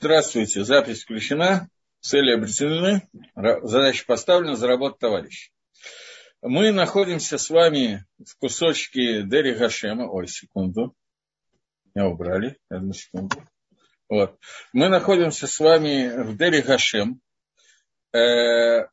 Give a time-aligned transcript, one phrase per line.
[0.00, 5.50] Здравствуйте, запись включена, цели определены, задача поставлена, заработать товарищ.
[6.40, 10.08] Мы находимся с вами в кусочке Дери Гашема.
[10.08, 10.94] Ой, секунду.
[11.92, 12.58] Меня убрали.
[12.68, 13.42] Одну секунду.
[14.08, 14.38] Вот.
[14.72, 17.20] Мы находимся с вами в Дери Гашем.
[18.14, 18.86] Э,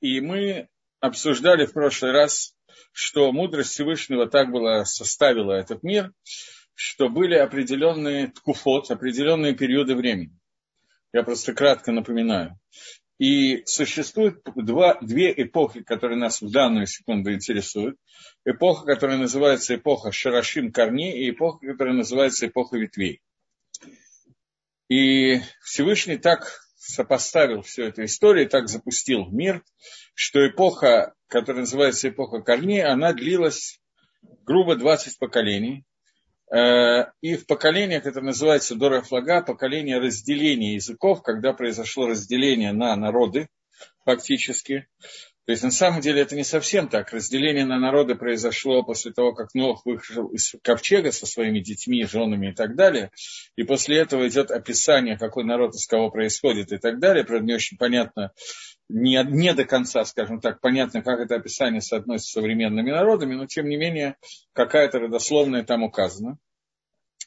[0.00, 0.70] и мы
[1.00, 2.56] обсуждали в прошлый раз,
[2.92, 6.10] что мудрость Всевышнего так была составила этот мир,
[6.74, 10.38] что были определенные ткуфот, определенные периоды времени.
[11.12, 12.58] Я просто кратко напоминаю.
[13.18, 17.96] И существует два, две эпохи, которые нас в данную секунду интересуют.
[18.44, 23.20] Эпоха, которая называется эпоха Шарашим корней, и эпоха, которая называется эпоха ветвей.
[24.88, 29.62] И Всевышний так сопоставил всю эту историю, так запустил мир,
[30.14, 33.80] что эпоха, которая называется эпоха корней, она длилась
[34.44, 35.84] грубо 20 поколений.
[36.52, 42.94] Э, и в поколениях, это называется Дора Флага, поколение разделения языков, когда произошло разделение на
[42.94, 43.48] народы,
[44.04, 44.86] фактически.
[45.44, 47.12] То есть, на самом деле, это не совсем так.
[47.12, 52.50] Разделение на народы произошло после того, как Нох вышел из ковчега со своими детьми, женами
[52.50, 53.10] и так далее.
[53.56, 57.24] И после этого идет описание, какой народ из кого происходит и так далее.
[57.24, 58.32] Правда, не очень понятно,
[58.92, 63.46] не, не до конца, скажем так, понятно, как это описание соотносится с современными народами, но
[63.46, 64.16] тем не менее
[64.52, 66.38] какая-то родословная там указана.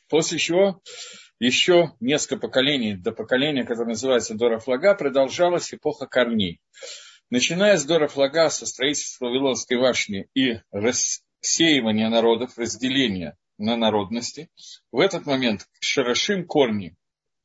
[0.08, 0.82] После чего
[1.40, 6.62] еще несколько поколений до поколения, которое называется Дора Флага, продолжалась эпоха корней.
[7.32, 14.50] Начиная с Дора Флага, со строительства Вавилонской башни и рассеивания народов, разделения на народности,
[14.92, 16.96] в этот момент Шарашим корни,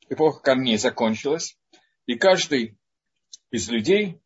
[0.09, 1.57] эпоха корней закончилась,
[2.05, 2.77] и каждый
[3.51, 4.19] из людей,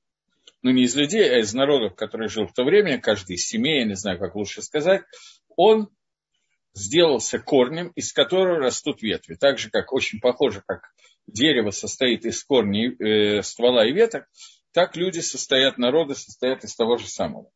[0.62, 3.80] ну не из людей, а из народов, которые жил в то время, каждый из семей,
[3.80, 5.04] я не знаю, как лучше сказать,
[5.56, 5.90] он
[6.73, 9.36] сделался корнем, из которого растут ветви.
[9.36, 10.81] Так же, как очень похоже, как
[11.28, 14.28] дерево состоит из корней, э, ствола и веток,
[14.72, 17.50] так люди состоят, народы состоят из того же самого.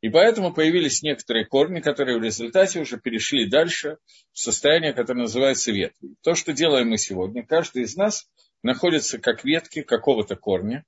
[0.00, 3.98] И поэтому появились некоторые корни, которые в результате уже перешли дальше
[4.32, 6.14] в состояние, которое называется ветви.
[6.22, 8.28] То, что делаем мы сегодня, каждый из нас
[8.62, 10.84] находится как ветки какого-то корня.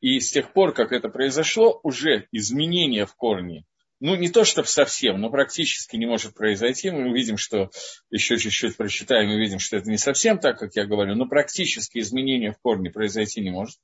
[0.00, 3.64] И с тех пор, как это произошло, уже изменения в корне,
[4.00, 6.90] ну, не то чтобы совсем, но практически не может произойти.
[6.90, 7.70] Мы увидим, что
[8.10, 11.98] еще чуть-чуть прочитаем, и видим, что это не совсем так, как я говорю, но практически
[11.98, 13.76] изменения в корне произойти не может.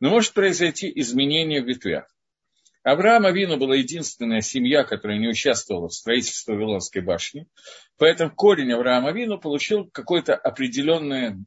[0.00, 2.12] Но может произойти изменение в ветвях.
[2.82, 7.46] Авраам Авину была единственная семья, которая не участвовала в строительстве Вавилонской башни.
[7.98, 11.38] Поэтому корень Авраама Авину получил какое-то определенное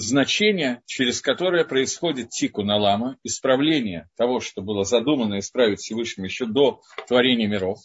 [0.00, 6.80] значение, через которое происходит тику налама, исправление того, что было задумано исправить Всевышним еще до
[7.06, 7.78] творения миров.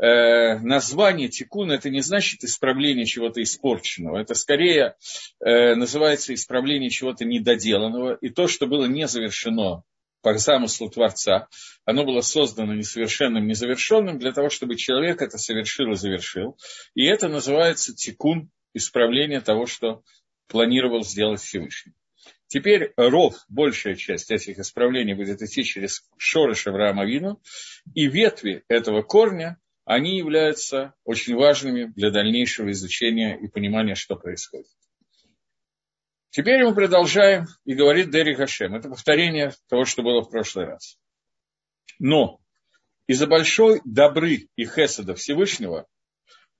[0.00, 4.94] Э, название тикун это не значит исправление чего-то испорченного, это скорее
[5.40, 9.82] э, называется исправление чего-то недоделанного, и то, что было не завершено
[10.22, 11.48] по замыслу Творца,
[11.84, 16.56] оно было создано несовершенным, незавершенным для того, чтобы человек это совершил и завершил.
[16.94, 20.02] И это называется тикун, исправление того, что
[20.48, 21.94] планировал сделать Всевышний.
[22.48, 27.40] Теперь ров, большая часть этих исправлений будет идти через шорыш Авраама Вину,
[27.94, 34.66] и ветви этого корня, они являются очень важными для дальнейшего изучения и понимания, что происходит.
[36.30, 38.74] Теперь мы продолжаем и говорит Дери Хашем.
[38.74, 40.98] Это повторение того, что было в прошлый раз.
[41.98, 42.40] Но
[43.06, 45.86] из-за большой добры и хеседа Всевышнего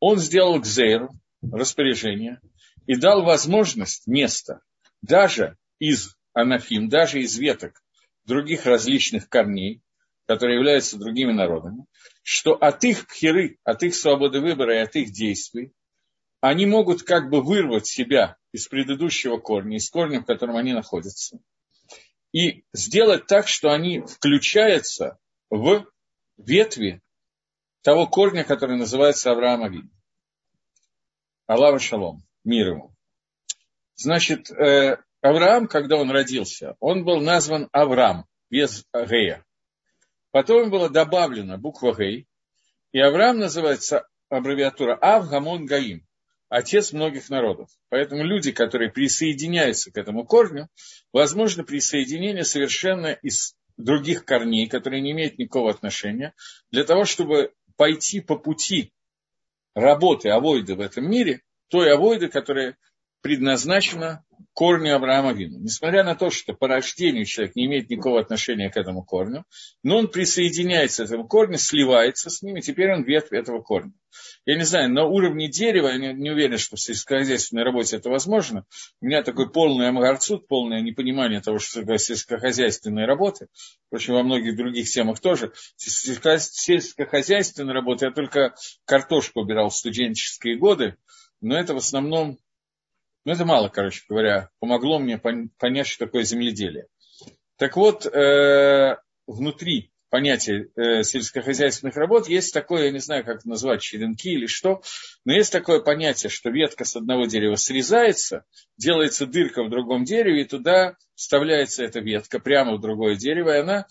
[0.00, 1.08] он сделал Гзейр,
[1.42, 2.40] распоряжение,
[2.88, 4.62] и дал возможность, место,
[5.02, 7.82] даже из анафим, даже из веток
[8.24, 9.82] других различных корней,
[10.26, 11.84] которые являются другими народами,
[12.22, 15.72] что от их пхеры, от их свободы выбора и от их действий,
[16.40, 21.38] они могут как бы вырвать себя из предыдущего корня, из корня, в котором они находятся,
[22.32, 25.18] и сделать так, что они включаются
[25.50, 25.84] в
[26.38, 27.02] ветви
[27.82, 29.90] того корня, который называется Авраам Авин.
[31.46, 32.94] Аллах Шалом мир ему.
[33.96, 39.44] Значит, э, Авраам, когда он родился, он был назван Авраам, без Гея.
[40.30, 42.26] Потом было добавлено буква Гей,
[42.92, 46.06] и Авраам называется аббревиатура Ав Гамон Гаим,
[46.48, 47.70] отец многих народов.
[47.88, 50.68] Поэтому люди, которые присоединяются к этому корню,
[51.12, 56.34] возможно присоединение совершенно из других корней, которые не имеют никакого отношения,
[56.70, 58.92] для того, чтобы пойти по пути
[59.74, 62.76] работы авойды в этом мире, той авойды, которая
[63.20, 65.58] предназначена корню Авраама Вину.
[65.58, 69.44] Несмотря на то, что по рождению человек не имеет никакого отношения к этому корню,
[69.82, 73.92] но он присоединяется к этому корню, сливается с ним, и теперь он ветвь этого корня.
[74.46, 78.08] Я не знаю, на уровне дерева, я не, не уверен, что в сельскохозяйственной работе это
[78.08, 78.64] возможно.
[79.00, 83.48] У меня такой полный амгарцут, полное непонимание того, что такое сельскохозяйственные работы.
[83.86, 85.52] Впрочем, во многих других темах тоже.
[85.76, 88.54] Сельскохозяйственная работа, я только
[88.86, 90.96] картошку убирал в студенческие годы,
[91.40, 92.38] но это в основном
[93.28, 96.86] ну, это мало, короче говоря, помогло мне понять, что такое земледелие.
[97.58, 98.96] Так вот, э,
[99.26, 104.46] внутри понятия э, сельскохозяйственных работ есть такое, я не знаю, как это назвать, черенки или
[104.46, 104.82] что,
[105.26, 108.44] но есть такое понятие, что ветка с одного дерева срезается,
[108.78, 113.60] делается дырка в другом дереве, и туда вставляется эта ветка прямо в другое дерево, и
[113.60, 113.86] она,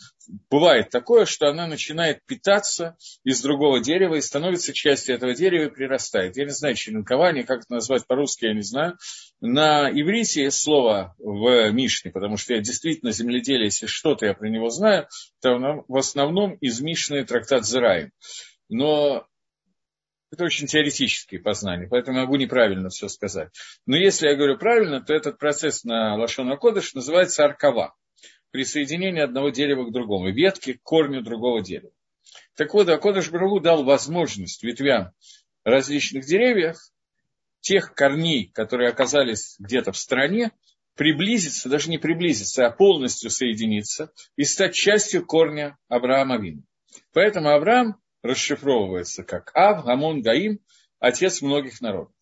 [0.49, 2.95] бывает такое, что она начинает питаться
[3.25, 6.37] из другого дерева и становится частью этого дерева и прирастает.
[6.37, 8.97] Я не знаю, черенкование, как это назвать по-русски, я не знаю.
[9.41, 14.47] На иврите есть слово в Мишне, потому что я действительно земледелие, если что-то я про
[14.47, 15.07] него знаю,
[15.41, 18.11] то в основном из Мишны трактат Зираем.
[18.69, 19.27] Но
[20.31, 23.49] это очень теоретические познания, поэтому могу неправильно все сказать.
[23.85, 27.95] Но если я говорю правильно, то этот процесс на Лашона Кодыш называется аркава.
[28.51, 31.91] Присоединение одного дерева к другому, ветки к корню другого дерева.
[32.55, 35.11] Так вот, Акодыш Брагу дал возможность ветвям
[35.63, 36.77] различных деревьев,
[37.59, 40.51] тех корней, которые оказались где-то в стране,
[40.95, 46.63] приблизиться, даже не приблизиться, а полностью соединиться и стать частью корня Авраама Вина.
[47.13, 50.59] Поэтому Авраам расшифровывается как Ав, Гамон, Гаим,
[50.99, 52.13] отец многих народов.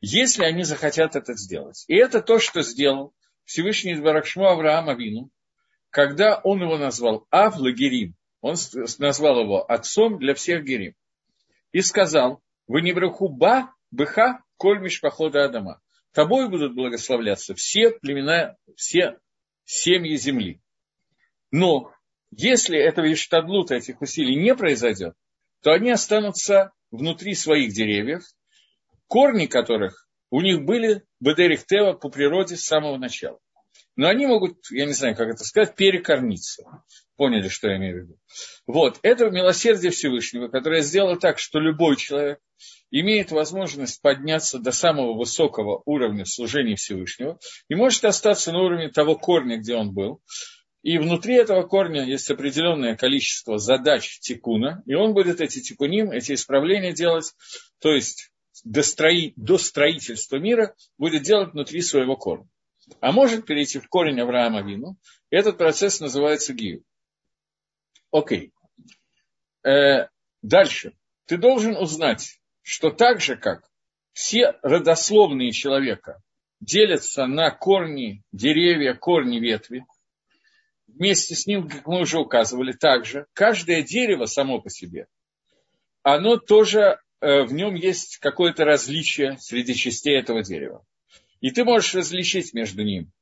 [0.00, 1.84] Если они захотят это сделать.
[1.88, 5.30] И это то, что сделал Всевышний Баракшму Авраам Авину,
[5.90, 8.16] когда он его назвал Ав Лагерим.
[8.40, 8.56] Он
[8.98, 10.94] назвал его отцом для всех Герим.
[11.70, 15.80] И сказал, вы не браху ба, быха, коль мишпахода Адама.
[16.12, 19.18] Тобой будут благословляться все племена, все
[19.64, 20.60] семьи земли.
[21.52, 21.92] Но
[22.30, 25.14] если этого иштадлута, этих усилий не произойдет,
[25.62, 28.22] то они останутся внутри своих деревьев,
[29.06, 33.38] корни которых у них были Бедерих Тева по природе с самого начала.
[33.94, 36.64] Но они могут, я не знаю, как это сказать, перекорниться.
[37.16, 38.18] Поняли, что я имею в виду?
[38.66, 42.38] Вот, это милосердие Всевышнего, которое сделало так, что любой человек
[42.90, 47.38] имеет возможность подняться до самого высокого уровня служения Всевышнего
[47.68, 50.22] и может остаться на уровне того корня, где он был,
[50.82, 56.32] и внутри этого корня есть определенное количество задач тикуна, и он будет эти тикуним, эти
[56.34, 57.34] исправления делать,
[57.78, 58.32] то есть
[58.64, 62.48] до, строи, до строительства мира будет делать внутри своего корня.
[63.00, 64.96] А может перейти в корень Авраама Вину.
[65.30, 66.82] Этот процесс называется гию.
[68.10, 68.52] Окей.
[69.64, 70.08] Э,
[70.42, 70.94] дальше.
[71.26, 73.64] Ты должен узнать, что так же, как
[74.12, 76.20] все родословные человека
[76.60, 79.86] делятся на корни деревья, корни ветви,
[80.86, 85.06] вместе с ним, как мы уже указывали, также каждое дерево само по себе,
[86.02, 90.84] оно тоже, э, в нем есть какое-то различие среди частей этого дерева.
[91.40, 93.12] И ты можешь различить между ним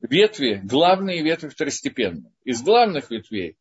[0.00, 2.32] ветви, главные ветви второстепенные.
[2.44, 3.56] Из главных ветвей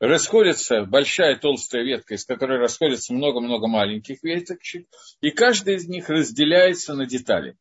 [0.00, 4.88] расходится большая толстая ветка, из которой расходится много-много маленьких веточек,
[5.20, 7.56] и каждая из них разделяется на детали.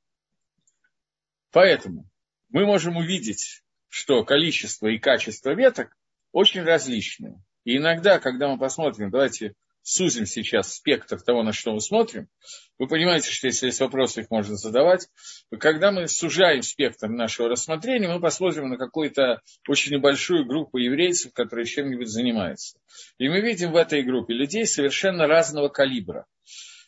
[1.51, 2.09] Поэтому
[2.49, 3.63] мы можем увидеть
[3.97, 5.97] что количество и качество веток
[6.31, 7.41] очень различные.
[7.63, 12.27] И иногда, когда мы посмотрим, давайте сузим сейчас спектр того, на что мы смотрим,
[12.77, 15.07] вы понимаете, что если есть вопросы, их можно задавать.
[15.59, 21.65] Когда мы сужаем спектр нашего рассмотрения, мы посмотрим на какую-то очень небольшую группу еврейцев, которые
[21.65, 22.77] чем-нибудь занимаются.
[23.17, 26.27] И мы видим в этой группе людей совершенно разного калибра.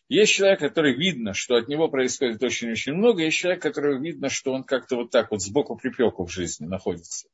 [0.09, 4.51] Есть человек, который видно, что от него происходит очень-очень много, есть человек, который видно, что
[4.51, 7.27] он как-то вот так вот сбоку припеку в жизни находится.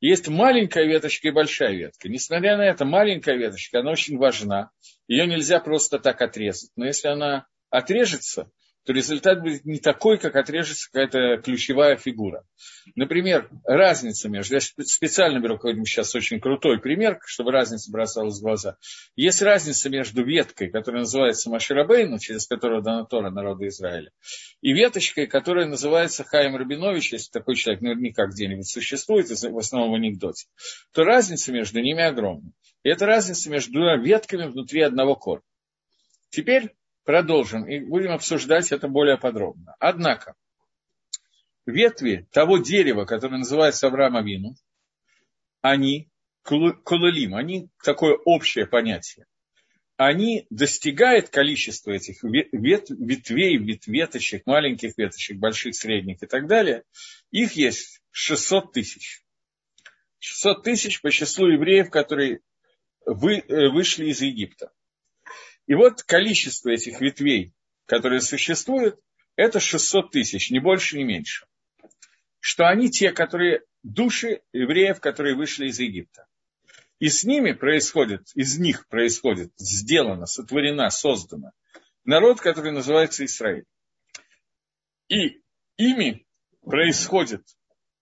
[0.00, 2.08] Есть маленькая веточка и большая ветка.
[2.08, 4.70] Несмотря на это, маленькая веточка, она очень важна.
[5.08, 6.70] Ее нельзя просто так отрезать.
[6.76, 8.48] Но если она отрежется,
[8.84, 12.44] то результат будет не такой, как отрежется какая-то ключевая фигура.
[12.94, 14.54] Например, разница между...
[14.54, 18.76] Я специально беру какой-нибудь сейчас очень крутой пример, чтобы разница бросалась в глаза.
[19.16, 24.10] Есть разница между веткой, которая называется Маширабейну, через которую дана Тора народа Израиля,
[24.62, 29.94] и веточкой, которая называется Хаим Рабинович, если такой человек наверняка где-нибудь существует, в основном в
[29.94, 30.46] анекдоте,
[30.92, 32.52] то разница между ними огромна.
[32.82, 35.44] И это разница между двумя ветками внутри одного корня.
[36.30, 36.72] Теперь
[37.04, 39.74] продолжим и будем обсуждать это более подробно.
[39.78, 40.34] Однако,
[41.66, 44.54] ветви того дерева, которое называется Авраам Авину,
[45.60, 46.10] они
[46.42, 49.26] кулалим, они такое общее понятие.
[49.96, 56.84] они достигают количества этих вет, ветвей, ветветочек, маленьких веточек, больших, средних и так далее,
[57.30, 59.22] их есть 600 тысяч.
[60.20, 62.40] 600 тысяч по числу евреев, которые
[63.04, 64.72] вы, э, вышли из Египта.
[65.70, 67.54] И вот количество этих ветвей,
[67.86, 68.98] которые существуют,
[69.36, 71.46] это 600 тысяч, не больше, не меньше.
[72.40, 76.26] Что они те, которые души евреев, которые вышли из Египта.
[76.98, 81.52] И с ними происходит, из них происходит, сделано, сотворена, создана
[82.04, 83.64] народ, который называется Израиль.
[85.06, 85.40] И
[85.76, 86.26] ими
[86.62, 87.46] происходит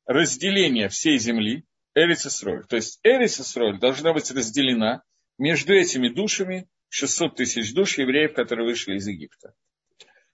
[0.07, 2.67] разделение всей земли, Эрис Исроль.
[2.67, 5.03] То есть Эрис Исроль должна быть разделена
[5.37, 9.54] между этими душами, 600 тысяч душ евреев, которые вышли из Египта.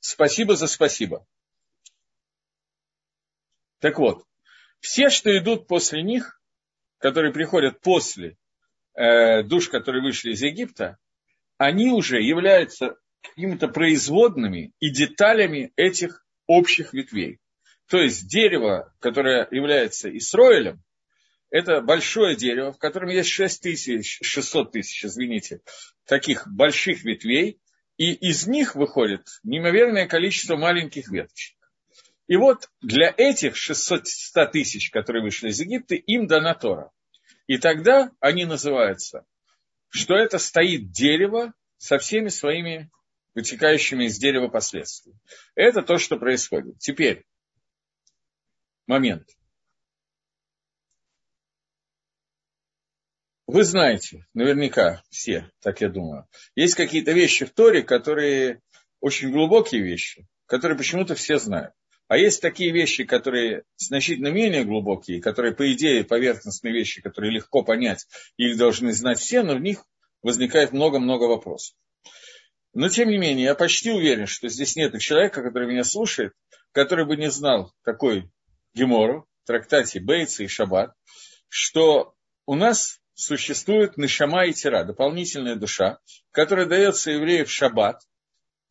[0.00, 1.26] Спасибо за спасибо.
[3.80, 4.25] Так вот,
[4.80, 6.40] все, что идут после них,
[6.99, 8.37] которые приходят после
[8.94, 10.99] э, душ, которые вышли из Египта,
[11.58, 17.40] они уже являются какими-то производными и деталями этих общих ветвей.
[17.88, 20.82] То есть дерево, которое является Исроилем,
[21.54, 25.61] это большое дерево, в котором есть 6 тысяч, 600 тысяч, извините,
[26.04, 27.61] таких больших ветвей,
[27.96, 31.56] и из них выходит неимоверное количество маленьких веточек.
[32.26, 34.02] И вот для этих 600
[34.50, 36.90] тысяч, которые вышли из Египта, им дана Тора.
[37.46, 39.25] И тогда они называются,
[39.90, 42.90] что это стоит дерево со всеми своими
[43.37, 45.20] вытекающими из дерева последствиями.
[45.54, 46.80] Это то, что происходит.
[46.80, 47.25] Теперь,
[48.88, 49.28] момент.
[53.54, 58.61] Вы знаете, наверняка все, так я думаю, есть какие-то вещи в Торе, которые
[58.99, 61.73] очень глубокие вещи, которые почему-то все знают.
[62.08, 67.62] А есть такие вещи, которые значительно менее глубокие, которые, по идее, поверхностные вещи, которые легко
[67.62, 69.84] понять, их должны знать все, но в них
[70.20, 71.76] возникает много-много вопросов.
[72.73, 76.32] Но, тем не менее, я почти уверен, что здесь нет человека, который меня слушает,
[76.73, 78.28] который бы не знал такой
[78.75, 80.92] Гемору, трактате Бейца и Шаббат,
[81.49, 85.99] что у нас существует Нишама и Тира, дополнительная душа,
[86.30, 88.00] которая дается еврею в Шаббат,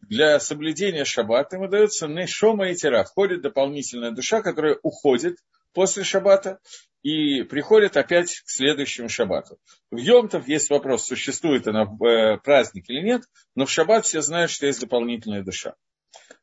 [0.09, 3.03] для соблюдения шаббата ему дается нешома и тира.
[3.03, 5.37] Входит дополнительная душа, которая уходит
[5.73, 6.59] после шаббата
[7.01, 9.57] и приходит опять к следующему шаббату.
[9.91, 13.23] В Йомтов есть вопрос, существует она в э, праздник или нет,
[13.55, 15.75] но в шаббат все знают, что есть дополнительная душа.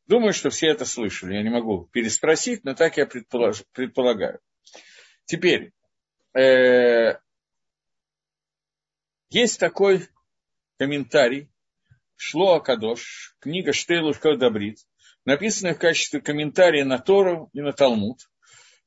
[0.07, 1.35] Думаю, что все это слышали.
[1.35, 4.41] Я не могу переспросить, но так я предполагаю.
[5.27, 5.73] Теперь,
[6.35, 7.19] э,
[9.31, 10.09] есть такой
[10.79, 11.49] комментарий.
[12.17, 14.79] Шло Акадош, книга Штейлушка Добрит,
[15.25, 18.29] написанная в качестве комментария на Тору и на Талмуд,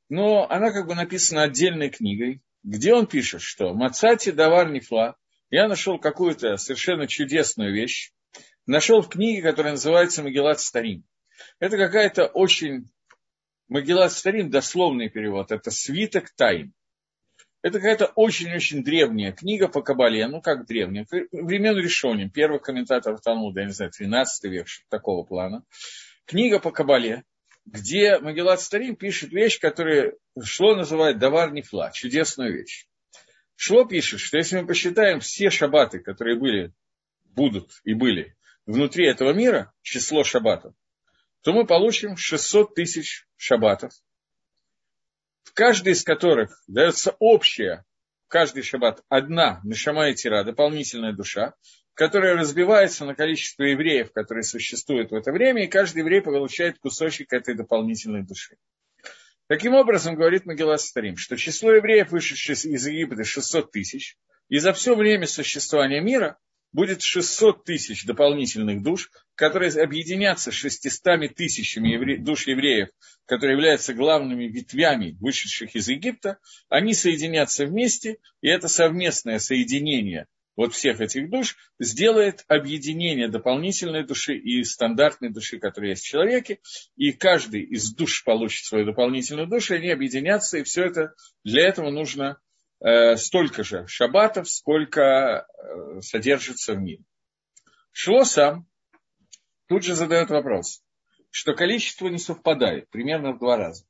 [0.08, 5.16] но она как бы написана отдельной книгой, где он пишет, что «Мацати давар нефла»
[5.50, 8.12] я нашел какую-то совершенно чудесную вещь,
[8.66, 11.04] нашел в книге, которая называется «Магеллат Старим».
[11.58, 12.90] Это какая-то очень...
[13.68, 16.72] Магеллат Старим, дословный перевод, это свиток тайн.
[17.64, 23.60] Это какая-то очень-очень древняя книга по Кабале, ну как древняя, времен решением, первых комментаторов Талмуда,
[23.60, 25.64] я не знаю, 13 век, такого плана.
[26.26, 27.24] Книга по Кабале,
[27.64, 32.86] где Магеллат Старим пишет вещь, которую Шло называет «давар нефла», чудесную вещь.
[33.56, 36.74] Шло пишет, что если мы посчитаем все шабаты, которые были,
[37.24, 40.74] будут и были внутри этого мира, число шабатов,
[41.40, 43.92] то мы получим 600 тысяч шабатов,
[45.44, 47.84] в каждой из которых дается общая,
[48.28, 51.54] каждый шаббат одна нишама и тира, дополнительная душа,
[51.94, 57.32] которая разбивается на количество евреев, которые существуют в это время, и каждый еврей получает кусочек
[57.32, 58.56] этой дополнительной души.
[59.46, 64.16] Таким образом, говорит Магеллас Старим, что число евреев, вышедших из Египта, 600 тысяч,
[64.48, 66.38] и за все время существования мира
[66.74, 72.88] будет 600 тысяч дополнительных душ, которые объединятся с 600 тысячами душ евреев,
[73.24, 76.38] которые являются главными ветвями вышедших из Египта,
[76.68, 80.26] они соединятся вместе, и это совместное соединение
[80.56, 86.60] вот всех этих душ сделает объединение дополнительной души и стандартной души, которая есть в человеке,
[86.96, 91.14] и каждый из душ получит свою дополнительную душу, и они объединятся, и все это,
[91.44, 92.38] для этого нужно
[93.16, 97.00] столько же шаббатов, сколько э, содержится в ней.
[97.92, 98.66] Шло сам
[99.68, 100.82] тут же задает вопрос,
[101.30, 103.86] что количество не совпадает примерно в два раза.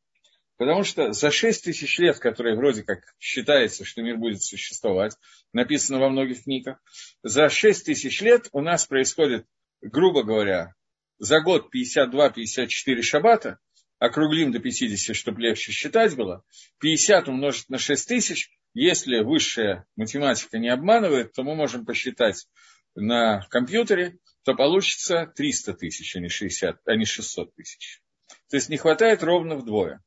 [0.57, 5.17] Потому что за 6 тысяч лет, которые вроде как считается, что мир будет существовать,
[5.53, 6.79] написано во многих книгах,
[7.23, 9.47] за 6 тысяч лет у нас происходит,
[9.81, 10.75] грубо говоря,
[11.19, 13.59] за год 52-54 шаббата,
[13.99, 16.45] округлим до 50, чтобы легче считать было,
[16.79, 22.47] 50 умножить на 6 тысяч, если высшая математика не обманывает, то мы можем посчитать
[22.95, 28.02] на компьютере, то получится 300 тысяч, а не, 60, а не 600 тысяч.
[28.50, 30.02] То есть не хватает ровно вдвое.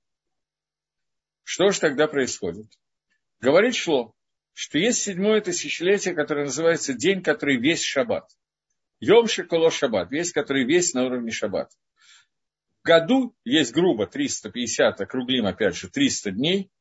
[1.43, 2.67] Что же тогда происходит?
[3.39, 4.13] Говорит Шло,
[4.53, 8.29] что есть седьмое тысячелетие, которое называется день, который весь шаббат.
[8.99, 11.71] Йом Шиколо Шаббат, весь, который весь на уровне шаббат.
[12.81, 16.71] В году есть грубо 350, округлим опять же 300 дней,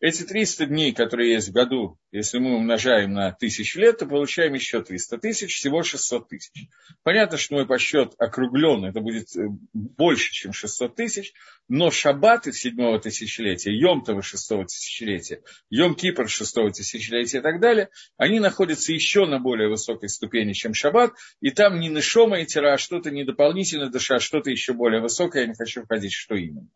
[0.00, 4.54] эти 300 дней, которые есть в году, если мы умножаем на тысячу лет, то получаем
[4.54, 6.68] еще 300 тысяч, всего 600 тысяч.
[7.02, 11.34] Понятно, что мой подсчет округлен, это будет э, больше, чем 600 тысяч,
[11.68, 18.92] но шаббаты седьмого тысячелетия, Йом-Това шестого тысячелетия, Йом-Кипр шестого тысячелетия и так далее, они находятся
[18.92, 23.10] еще на более высокой ступени, чем шаббат, и там не нышома и тира, а что-то
[23.10, 26.68] не дополнительно душа, а что-то еще более высокое, я не хочу входить, что именно.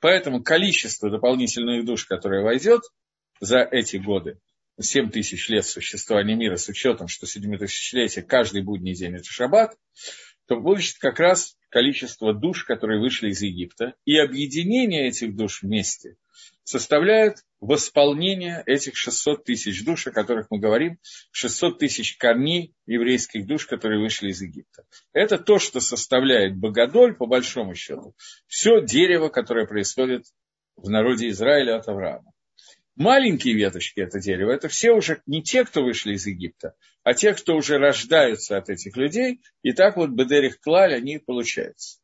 [0.00, 2.82] Поэтому количество дополнительных душ, которое войдет
[3.40, 4.38] за эти годы,
[4.78, 9.76] 7 тысяч лет существования мира, с учетом, что 7 тысячелетие каждый будний день это шаббат,
[10.46, 16.16] то будет как раз количество душ, которые вышли из Египта, и объединение этих душ вместе
[16.64, 20.98] составляет восполнение этих 600 тысяч душ, о которых мы говорим,
[21.30, 24.84] 600 тысяч корней еврейских душ, которые вышли из Египта.
[25.12, 28.14] Это то, что составляет Богодоль, по большому счету,
[28.46, 30.24] все дерево, которое происходит
[30.76, 32.32] в народе Израиля от Авраама.
[32.96, 36.74] Маленькие веточки это дерево, это все уже не те, кто вышли из Египта,
[37.06, 42.00] а те, кто уже рождаются от этих людей, и так вот Бедерих Клаль они получаются.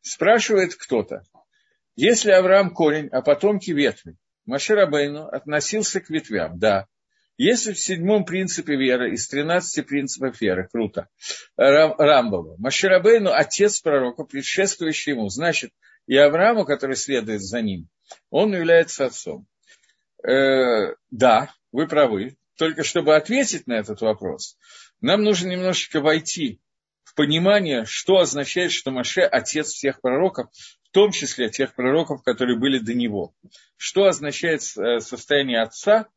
[0.00, 1.22] Спрашивает кто-то,
[1.96, 6.86] если Авраам корень, а потомки ветви, Маширабейну относился к ветвям, да.
[7.36, 11.10] Если в седьмом принципе веры из тринадцати принципов веры, круто,
[11.58, 15.72] Рам, Рамбова, Маширабейну отец пророка, предшествующий ему, значит,
[16.06, 17.90] и Аврааму, который следует за ним,
[18.30, 19.46] он является отцом.
[20.26, 22.38] Э, да, вы правы.
[22.58, 24.58] Только чтобы ответить на этот вопрос,
[25.00, 26.60] нам нужно немножечко войти
[27.04, 30.50] в понимание, что означает, что Маше– отец всех пророков,
[30.82, 33.32] в том числе тех пророков, которые были до него.
[33.76, 36.08] Что означает э, состояние отца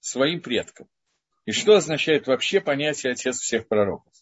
[0.00, 0.88] своим предкам?
[1.46, 4.12] И что означает вообще понятие отец всех пророков?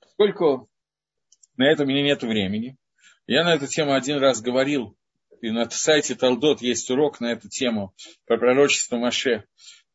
[0.00, 0.70] Поскольку
[1.56, 2.78] на это у меня нет времени,
[3.26, 4.96] я на эту тему один раз говорил
[5.42, 7.92] и на сайте Талдот есть урок на эту тему
[8.26, 9.44] про пророчество Маше.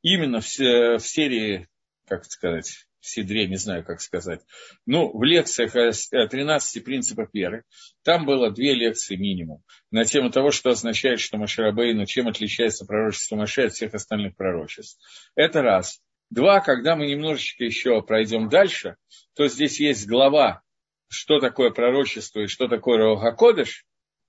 [0.04, 1.68] Именно в, в серии,
[2.06, 4.42] как сказать, в Сидре, не знаю, как сказать.
[4.86, 7.64] Ну, в лекциях о 13 принципах веры,
[8.04, 13.38] там было две лекции минимум на тему того, что означает, что Маширабейну, чем отличается пророчество
[13.38, 15.00] Маше от всех остальных пророчеств.
[15.36, 16.02] Это раз.
[16.30, 18.98] Два, когда мы немножечко еще пройдем дальше,
[19.34, 20.62] то здесь есть глава,
[21.08, 23.86] что такое пророчество и что такое Рохакодыш,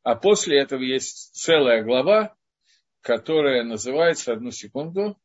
[0.08, 2.34] а после этого есть целая глава,
[3.02, 5.18] которая называется, одну секунду,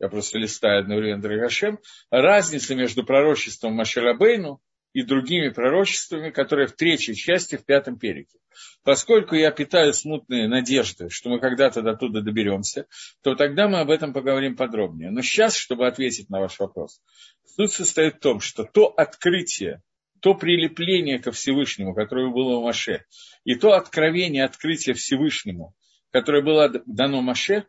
[0.00, 1.78] я просто листаю одновременно Драгашем,
[2.10, 4.60] разница между пророчеством Маширабейну
[4.92, 8.40] и другими пророчествами, которые в третьей части, в пятом перике.
[8.82, 12.86] Поскольку я питаю смутные надежды, что мы когда-то до туда доберемся,
[13.22, 15.12] то тогда мы об этом поговорим подробнее.
[15.12, 17.00] Но сейчас, чтобы ответить на ваш вопрос,
[17.44, 19.82] суть состоит в том, что то открытие,
[20.26, 23.04] то прилепление ко Всевышнему, которое было у Маше,
[23.44, 25.76] и то откровение, открытие Всевышнему,
[26.10, 27.66] которое было дано Маше,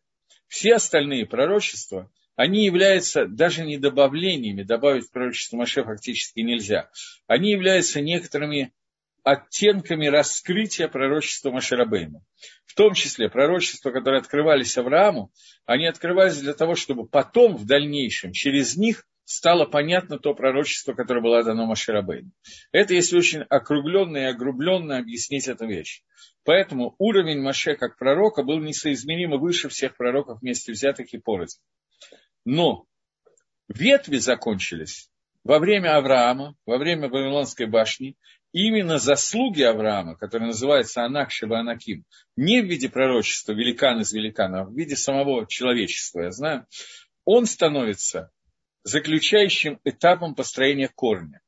[0.47, 6.89] все остальные пророчества, они являются даже не добавлениями, добавить пророчество Маше фактически нельзя,
[7.27, 8.73] они являются некоторыми
[9.21, 12.25] оттенками раскрытия пророчества Маширабейна.
[12.65, 15.31] В том числе пророчества, которые открывались Аврааму,
[15.67, 21.19] они открывались для того, чтобы потом, в дальнейшем, через них стало понятно то пророчество, которое
[21.19, 22.31] было дано Маширабейну.
[22.71, 26.01] Это если очень округленно и огрубленно объяснить эту вещь.
[26.45, 31.59] Поэтому уровень Маше как пророка был несоизмеримо выше всех пророков вместе взятых и порознь.
[32.45, 32.85] Но
[33.67, 35.09] ветви закончились
[35.43, 38.15] во время Авраама, во время Вавилонской башни,
[38.53, 42.05] именно заслуги Авраама, которые называются Анак Анаким,
[42.37, 46.65] не в виде пророчества великан из великана, а в виде самого человечества, я знаю,
[47.25, 48.31] он становится
[48.87, 51.41] заключающим этапом построения корня.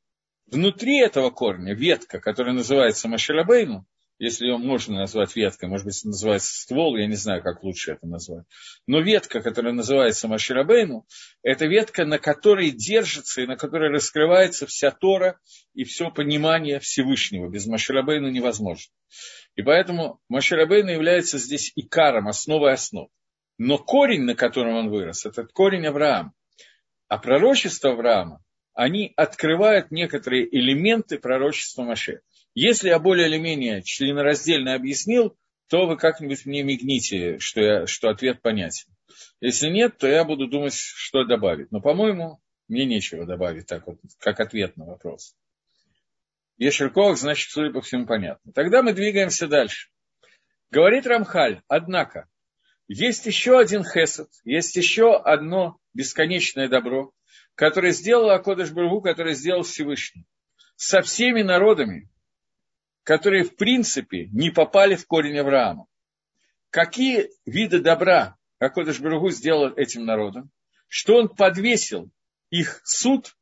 [0.46, 3.86] Внутри этого корня ветка, которая называется Маширабейну,
[4.18, 8.06] если ее можно назвать веткой, может быть, называется ствол, я не знаю, как лучше это
[8.06, 8.44] назвать.
[8.86, 11.06] Но ветка, которая называется Маширабейну,
[11.42, 15.40] это ветка, на которой держится и на которой раскрывается вся Тора
[15.72, 17.48] и все понимание Всевышнего.
[17.48, 18.92] Без Маширабейну невозможно.
[19.56, 23.08] И поэтому Маширабейну является здесь икаром, основой основ.
[23.56, 26.34] Но корень, на котором он вырос, этот корень Авраам.
[27.10, 28.40] А пророчество Авраама,
[28.72, 32.20] они открывают некоторые элементы пророчества Маше.
[32.54, 35.36] Если я более или менее членораздельно объяснил,
[35.68, 38.94] то вы как-нибудь мне мигните, что, я, что ответ понятен.
[39.40, 41.72] Если нет, то я буду думать, что добавить.
[41.72, 45.34] Но, по-моему, мне нечего добавить так вот, как ответ на вопрос.
[46.58, 48.52] Ешеркох, значит, судя по всему, понятно.
[48.52, 49.90] Тогда мы двигаемся дальше.
[50.70, 52.28] Говорит Рамхаль, однако,
[52.92, 57.12] есть еще один хесед, есть еще одно бесконечное добро,
[57.54, 60.26] которое сделал Акодыш Баргу, которое сделал Всевышний.
[60.74, 62.10] Со всеми народами,
[63.04, 65.86] которые, в принципе, не попали в корень Авраама.
[66.70, 70.50] Какие виды добра Акодыш Баргу сделал этим народам?
[70.88, 72.10] Что он подвесил
[72.50, 73.36] их суд,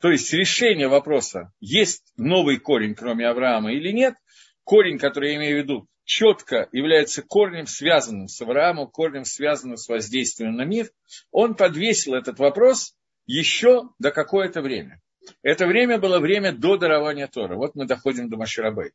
[0.00, 4.16] то есть решение вопроса, есть новый корень, кроме Авраама или нет,
[4.64, 9.88] корень, который я имею в виду, четко является корнем, связанным с Авраамом, корнем, связанным с
[9.88, 10.90] воздействием на мир,
[11.30, 15.02] он подвесил этот вопрос еще до какое-то время.
[15.42, 17.56] Это время было время до дарования Тора.
[17.56, 18.92] Вот мы доходим до Маширабей.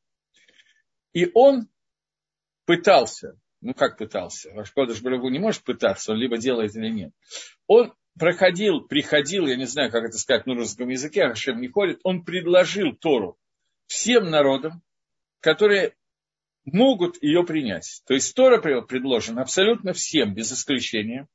[1.14, 1.68] И он
[2.66, 7.12] пытался, ну как пытался, ваш Кодыш Барагу не может пытаться, он либо делает или нет.
[7.68, 12.00] Он проходил, приходил, я не знаю, как это сказать на русском языке, Хашем не ходит,
[12.04, 13.38] он предложил Тору
[13.86, 14.82] всем народам,
[15.42, 15.94] которые
[16.66, 18.02] могут ее принять.
[18.06, 21.28] То есть Тора предложена абсолютно всем, без исключения.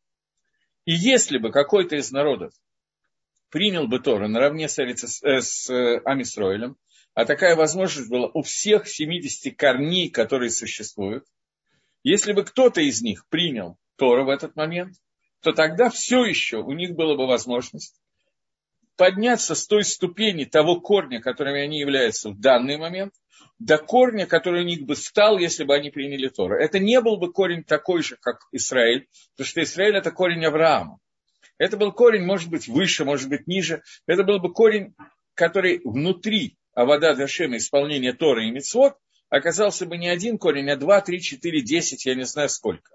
[0.84, 2.52] И если бы какой-то из народов
[3.50, 6.76] принял бы Тору наравне с, э, с э, Амисроилем,
[7.14, 11.24] а такая возможность была у всех 70 корней, которые существуют,
[12.02, 14.94] если бы кто-то из них принял Тору в этот момент,
[15.40, 18.00] то тогда все еще у них была бы возможность
[18.98, 23.14] подняться с той ступени того корня, которым они являются в данный момент,
[23.60, 26.56] до корня, который у них бы стал, если бы они приняли Тору.
[26.56, 29.06] Это не был бы корень такой же, как Израиль,
[29.36, 30.98] потому что Израиль– это корень Авраама.
[31.58, 33.82] Это был корень, может быть, выше, может быть, ниже.
[34.06, 34.94] Это был бы корень,
[35.34, 38.94] который внутри Авада Дашема, исполнения Торы и Мицвод,
[39.28, 42.94] оказался бы не один корень, а два, три, четыре, десять, я не знаю сколько.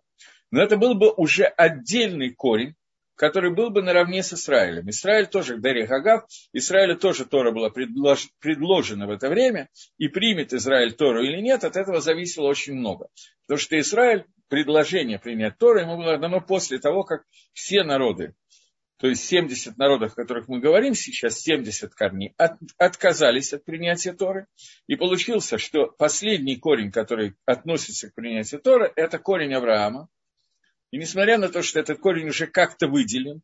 [0.52, 2.76] Но это был бы уже отдельный корень,
[3.16, 4.90] который был бы наравне с Израилем.
[4.90, 10.54] Израиль тоже, Дарья Хагав, Израилю тоже Тора была предлож, предложена в это время, и примет
[10.54, 13.08] Израиль Тору или нет, от этого зависело очень много.
[13.46, 17.24] Потому что Израиль, предложение принять Тору, ему было дано после того, как
[17.54, 18.34] все народы,
[19.04, 24.14] то есть 70 народов, о которых мы говорим сейчас, 70 корней, от, отказались от принятия
[24.14, 24.48] Торы.
[24.88, 30.08] И получился, что последний корень, который относится к принятию Торы, это корень Авраама,
[30.94, 33.42] и несмотря на то, что этот корень уже как-то выделен,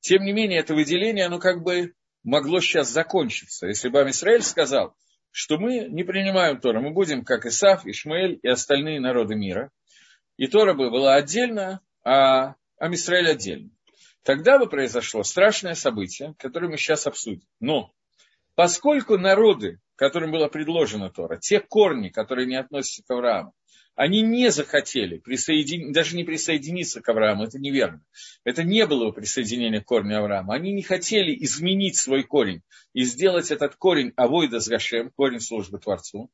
[0.00, 3.66] тем не менее, это выделение, оно как бы могло сейчас закончиться.
[3.66, 4.96] Если бы Амисраэль сказал,
[5.30, 9.72] что мы не принимаем Тора, мы будем как Исаф, Ишмаэль и остальные народы мира,
[10.38, 13.68] и Тора бы была отдельно, а Амисраэль отдельно.
[14.22, 17.46] Тогда бы произошло страшное событие, которое мы сейчас обсудим.
[17.60, 17.92] Но
[18.54, 23.52] поскольку народы, которым было предложено Тора, те корни, которые не относятся к Аврааму,
[23.94, 25.92] они не захотели присоедин...
[25.92, 28.04] даже не присоединиться к Аврааму, это неверно.
[28.42, 30.54] Это не было присоединение к корню Авраама.
[30.54, 35.78] Они не хотели изменить свой корень и сделать этот корень Авойда с Гашем, корень службы
[35.78, 36.30] Творцу.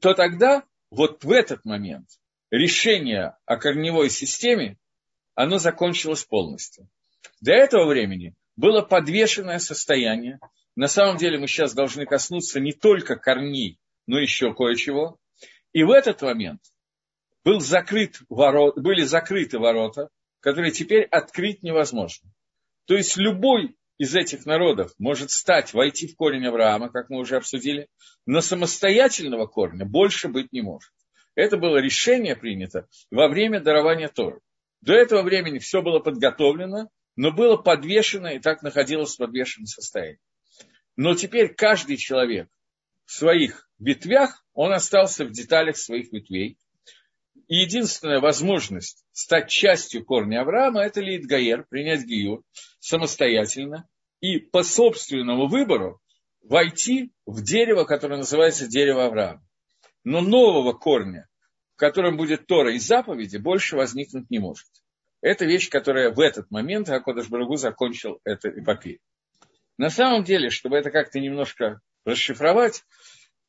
[0.00, 2.08] То тогда, вот в этот момент,
[2.50, 4.76] решение о корневой системе,
[5.34, 6.88] оно закончилось полностью.
[7.40, 10.38] До этого времени было подвешенное состояние.
[10.76, 15.19] На самом деле мы сейчас должны коснуться не только корней, но еще кое-чего.
[15.72, 16.60] И в этот момент
[17.44, 20.08] был закрыт ворот, были закрыты ворота,
[20.40, 22.30] которые теперь открыть невозможно.
[22.86, 27.36] То есть любой из этих народов может стать, войти в корень Авраама, как мы уже
[27.36, 27.88] обсудили,
[28.26, 30.90] но самостоятельного корня больше быть не может.
[31.34, 34.40] Это было решение принято во время дарования Торы.
[34.80, 40.18] До этого времени все было подготовлено, но было подвешено и так находилось в подвешенном состоянии.
[40.96, 42.48] Но теперь каждый человек
[43.04, 46.58] в своих ветвях, он остался в деталях своих ветвей.
[47.48, 52.42] И единственная возможность стать частью корня Авраама– это Лид Гаер, принять Гиюр
[52.78, 53.88] самостоятельно
[54.20, 56.02] и по собственному выбору
[56.42, 59.42] войти в дерево, которое называется дерево Авраама.
[60.04, 61.26] Но нового корня,
[61.74, 64.68] в котором будет Тора и заповеди, больше возникнуть не может.
[65.22, 68.98] Это вещь, которая в этот момент Акодыш Барагу закончил эту эпопею.
[69.78, 72.84] На самом деле, чтобы это как-то немножко расшифровать.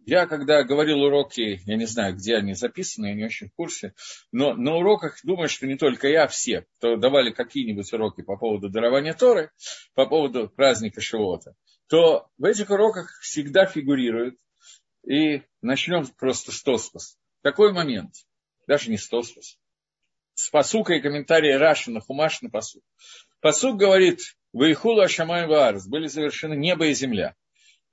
[0.06, 3.94] Я, когда говорил уроки, я не знаю, где они записаны, я не очень в курсе,
[4.32, 8.70] но на уроках, думаю, что не только я, все, кто давали какие-нибудь уроки по поводу
[8.70, 9.52] дарования Торы,
[9.94, 11.54] по поводу праздника Шивота,
[11.88, 14.38] то в этих уроках всегда фигурирует,
[15.06, 17.18] и начнем просто с Тоспас.
[17.44, 18.14] Такой момент,
[18.68, 19.60] даже не с Тоспас,
[20.34, 22.84] с посука и комментария Раши на Хумаш на посук.
[23.40, 24.20] Посук говорит,
[24.54, 27.36] Ваихула Шамай Ваарс, были совершены небо и земля.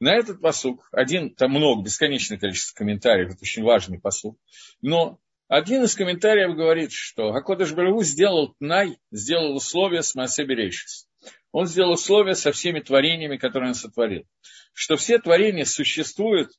[0.00, 4.38] На этот посук, один, там много, бесконечное количество комментариев, это очень важный посук,
[4.80, 11.08] но один из комментариев говорит, что Акодыш Барагу сделал тнай, сделал условия с Маасе Берейшис.
[11.52, 14.24] Он сделал условия со всеми творениями, которые он сотворил.
[14.74, 16.50] Что все творения существуют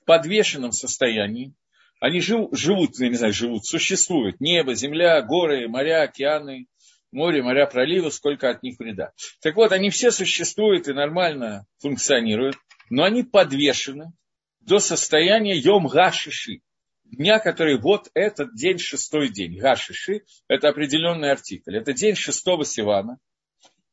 [0.00, 1.52] в подвешенном состоянии.
[2.00, 4.40] Они живут, живут, я не знаю, живут, существуют.
[4.40, 6.66] Небо, земля, горы, моря, океаны,
[7.12, 9.12] море, моря, проливы, сколько от них вреда.
[9.42, 12.56] Так вот, они все существуют и нормально функционируют,
[12.90, 14.12] но они подвешены
[14.60, 16.60] до состояния йом гашиши,
[17.04, 19.58] дня, который вот этот день, шестой день.
[19.58, 21.76] Гашиши– это определенный артикль.
[21.76, 23.18] Это день шестого Сивана,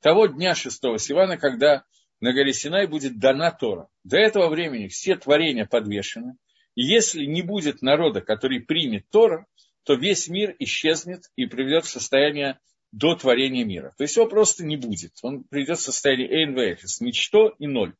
[0.01, 1.83] того дня шестого Сивана, когда
[2.19, 3.87] на горе Синай будет дана Тора.
[4.03, 6.35] До этого времени все творения подвешены.
[6.75, 9.45] И если не будет народа, который примет Тора,
[9.83, 12.59] то весь мир исчезнет и приведет в состояние
[12.91, 13.93] до творения мира.
[13.97, 15.13] То есть его просто не будет.
[15.21, 17.93] Он придет в состояние Эйнвэфис, ничто и ноль.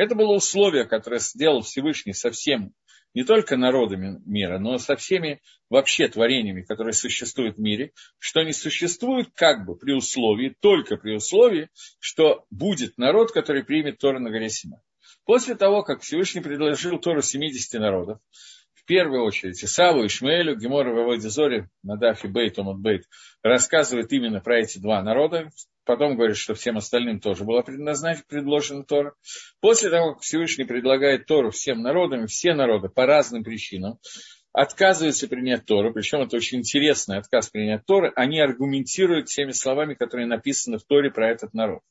[0.00, 2.72] Это было условие, которое сделал Всевышний со всем,
[3.12, 8.54] не только народами мира, но со всеми вообще творениями, которые существуют в мире, что они
[8.54, 14.30] существуют как бы при условии, только при условии, что будет народ, который примет Тору на
[14.30, 14.80] горе Сина.
[15.26, 18.20] После того, как Всевышний предложил Тору 70 народов,
[18.80, 23.04] в первую очередь Исаву, Ишмаэлю, Гемора Ваводизоре, Надафи Бейт, Омат Бейт,
[23.42, 25.50] рассказывает именно про эти два народа,
[25.84, 29.14] потом говорит, что всем остальным тоже была предназначена, предложена Тора.
[29.60, 33.98] После того, как Всевышний предлагает Тору всем народам, все народы по разным причинам,
[34.52, 40.26] отказываются принять Тору, причем это очень интересный отказ принять Торы, они аргументируют теми словами, которые
[40.26, 41.82] написаны в Торе про этот народ.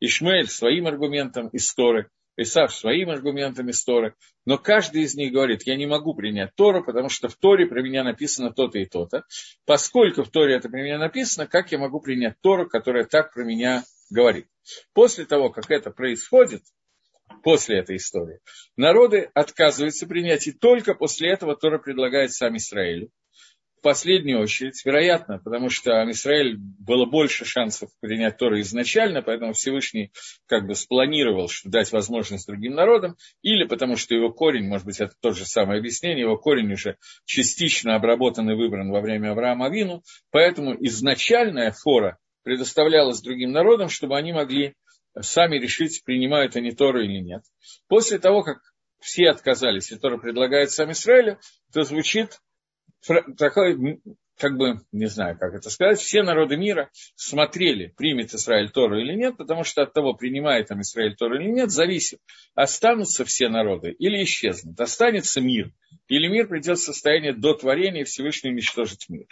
[0.00, 5.62] Ишмаэль своим аргументом из Торы– Исав своим аргументами с Торы, но каждый из них говорит,
[5.66, 9.24] я не могу принять Тору, потому что в Торе про меня написано то-то и то-то.
[9.66, 13.44] Поскольку в Торе это про меня написано, как я могу принять Тору, которая так про
[13.44, 14.46] меня говорит?
[14.92, 16.62] После того, как это происходит,
[17.42, 18.40] после этой истории,
[18.76, 23.10] народы отказываются принять, и только после этого Тора предлагает сам Израилю
[23.84, 30.10] последнюю очередь, вероятно, потому что Израиль было больше шансов принять Тору изначально, поэтому Всевышний
[30.46, 35.00] как бы спланировал что дать возможность другим народам, или потому что его корень, может быть,
[35.00, 39.68] это то же самое объяснение, его корень уже частично обработан и выбран во время Авраама
[39.68, 44.74] Вину, поэтому изначальная фора предоставлялась другим народам, чтобы они могли
[45.20, 47.42] сами решить, принимают они Тору или нет.
[47.86, 48.58] После того, как
[48.98, 51.38] все отказались, и Тора предлагает сам Израилю,
[51.72, 52.40] то звучит
[53.36, 54.00] такой,
[54.38, 59.14] как бы, не знаю, как это сказать, все народы мира смотрели, примет Израиль Тору или
[59.14, 62.20] нет, потому что от того, принимает там Израиль Тору или нет, зависит,
[62.54, 65.72] останутся все народы или исчезнут, останется мир,
[66.08, 69.26] или мир придет в состояние до творения и уничтожить мир.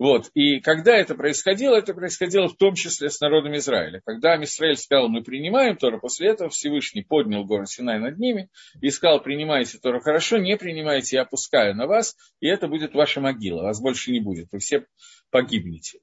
[0.00, 0.30] Вот.
[0.32, 4.00] И когда это происходило, это происходило в том числе с народом Израиля.
[4.06, 8.48] Когда Израиль сказал, мы принимаем Тору, после этого Всевышний поднял гору Синай над ними
[8.80, 13.20] и сказал, принимайте Тору хорошо, не принимайте, я опускаю на вас, и это будет ваша
[13.20, 14.86] могила, вас больше не будет, вы все
[15.30, 15.98] погибнете.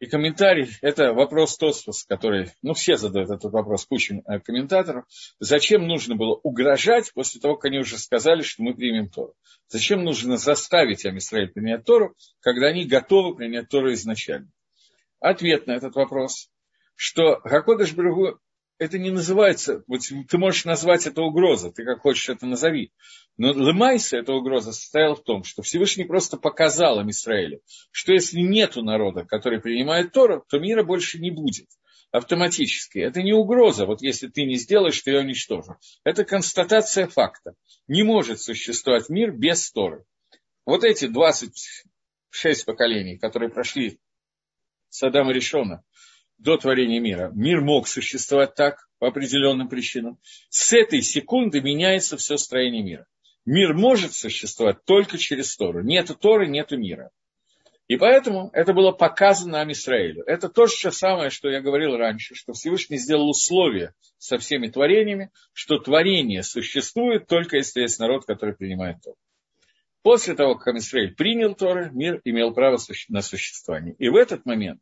[0.00, 5.04] И комментарий, это вопрос Тосфос, который, ну, все задают этот вопрос кучам э, комментаторов.
[5.40, 9.34] Зачем нужно было угрожать после того, как они уже сказали, что мы примем Тору?
[9.66, 14.48] Зачем нужно заставить Амисраиль принять Тору, когда они готовы принять Тору изначально?
[15.18, 16.48] Ответ на этот вопрос,
[16.94, 18.38] что Гакодыш Брюгу
[18.78, 22.92] это не называется, вот ты можешь назвать это угрозой, ты как хочешь это назови.
[23.36, 27.60] Но Лемайса эта угроза состояла в том, что Всевышний просто показал им Израилю,
[27.90, 31.66] что если нету народа, который принимает Тору, то мира больше не будет
[32.10, 32.98] автоматически.
[32.98, 35.76] Это не угроза, вот если ты не сделаешь, то я уничтожу.
[36.04, 37.54] Это констатация факта.
[37.86, 40.04] Не может существовать мир без Торы.
[40.64, 43.98] Вот эти 26 поколений, которые прошли
[44.88, 45.82] с Адама Решона,
[46.38, 47.30] до творения мира.
[47.34, 50.18] Мир мог существовать так по определенным причинам.
[50.48, 53.06] С этой секунды меняется все строение мира.
[53.44, 55.82] Мир может существовать только через Тору.
[55.82, 57.10] Нету Торы, нету мира.
[57.88, 60.22] И поэтому это было показано нам Израилю.
[60.26, 65.30] Это то же самое, что я говорил раньше, что Всевышний сделал условия со всеми творениями,
[65.54, 69.16] что творение существует только если есть народ, который принимает Тору.
[70.02, 73.94] После того, как Израиль принял Торы, мир имел право на существование.
[73.98, 74.80] И в этот момент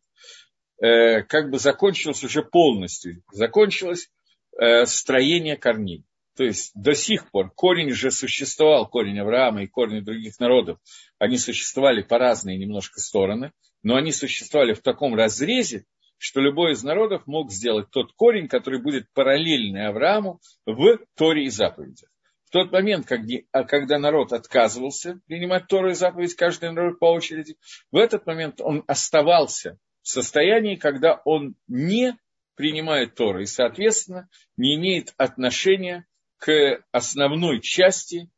[0.78, 3.22] э, как бы закончилось уже полностью.
[3.32, 4.10] Закончилось
[4.58, 6.04] э, строение корней.
[6.36, 10.78] То есть до сих пор корень уже существовал, корень Авраама и корни других народов,
[11.18, 15.86] они существовали по разные немножко стороны, но они существовали в таком разрезе,
[16.18, 21.50] что любой из народов мог сделать тот корень, который будет параллельный Аврааму в Торе и
[21.50, 22.10] заповедях.
[22.44, 23.10] В тот момент,
[23.52, 27.56] а, когда народ отказывался принимать Тору и заповедь, каждый народ по очереди,
[27.90, 32.16] в этот момент он оставался состоянии, когда он не
[32.54, 36.06] принимает Тору и, соответственно, не имеет отношения
[36.38, 38.30] к основной части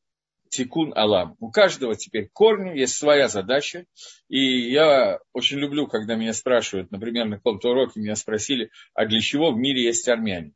[0.50, 1.37] тикун алам.
[1.40, 3.84] У каждого теперь корни, есть своя задача.
[4.28, 9.20] И я очень люблю, когда меня спрашивают, например, на каком-то уроке меня спросили, а для
[9.20, 10.52] чего в мире есть армяне?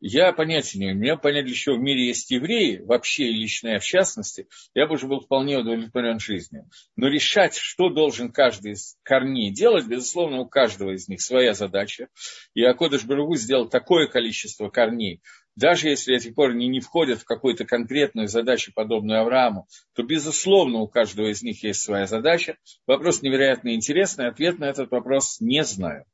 [0.00, 0.98] Я понятия не имею.
[0.98, 4.94] Меня понять, для чего в мире есть евреи, вообще и личные, в частности, я бы
[4.94, 6.68] уже был вполне удовлетворен жизнью.
[6.94, 12.08] Но решать, что должен каждый из корней делать, безусловно, у каждого из них своя задача.
[12.54, 15.20] И Акодыш Баругу сделал такое количество корней,
[15.56, 20.86] даже если эти корни не входят в какую-то конкретную задачу, подобную Аврааму, то, безусловно, у
[20.88, 22.58] каждого из них есть своя задача.
[22.86, 26.04] Вопрос невероятно интересный, ответ на этот вопрос не знаю.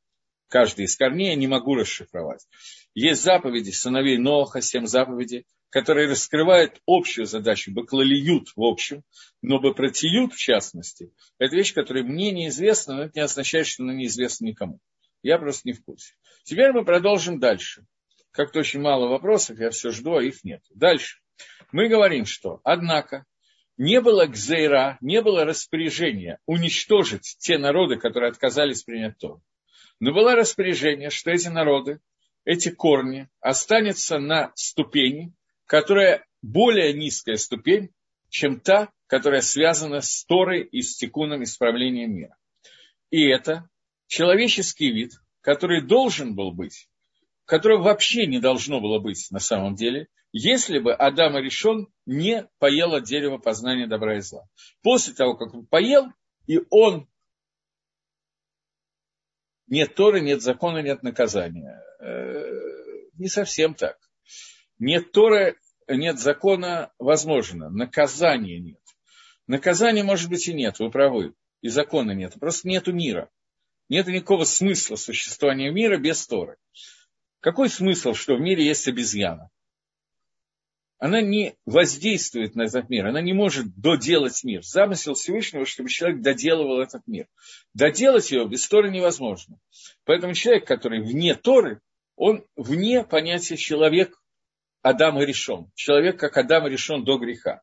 [0.49, 2.47] Каждый из корней я не могу расшифровать.
[2.95, 9.03] Есть заповеди сыновей Ноха, семь заповедей, которые раскрывают общую задачу, баклалиют в общем,
[9.41, 13.95] но бапротиют в частности, это вещь, которая мне неизвестна, но это не означает, что она
[13.95, 14.79] неизвестна никому.
[15.23, 16.15] Я просто не в курсе.
[16.45, 17.87] Теперь мы продолжим дальше
[18.33, 20.63] как-то очень мало вопросов, я все жду, а их нет.
[20.75, 21.21] Дальше.
[21.71, 23.25] Мы говорим, что, однако,
[23.77, 29.41] не было гзейра, не было распоряжения уничтожить те народы, которые отказались принять то.
[30.01, 32.01] Но было распоряжение, что эти народы,
[32.45, 35.33] эти корни останутся на ступени,
[35.67, 37.91] которая более низкая ступень,
[38.29, 42.37] чем та, которая связана с Торой и с текуном исправлением мира.
[43.11, 43.69] И это
[44.07, 46.89] человеческий вид, который должен был быть
[47.45, 52.49] которого вообще не должно было быть на самом деле, если бы Адам и решен не
[52.59, 54.47] поел от дерева познания добра и зла.
[54.83, 56.07] После того, как он поел,
[56.47, 57.09] и он
[59.67, 61.83] нет Торы, нет закона, нет наказания.
[62.01, 62.45] Э,
[63.15, 63.99] не совсем так.
[64.79, 65.57] Нет Торы,
[65.89, 67.71] нет закона, возможно.
[67.71, 68.81] Наказания нет.
[69.47, 71.35] Наказания, может быть, и нет, вы правы.
[71.61, 72.35] И закона нет.
[72.41, 73.31] Просто нету мира.
[73.89, 76.57] Нет никакого смысла существования мира без Торы.
[77.43, 79.51] Какой смысл, что в мире есть обезьяна?
[80.99, 84.63] Она не воздействует на этот мир, она не может доделать мир.
[84.63, 87.27] Замысел Всевышнего, чтобы человек доделывал этот мир.
[87.75, 89.59] Доделать его без Торы невозможно.
[90.05, 91.81] Поэтому человек, который вне Торы,
[92.15, 94.23] он вне понятия человек
[94.83, 95.69] Адам и решен.
[95.75, 97.63] Человек, как Адам решен до греха.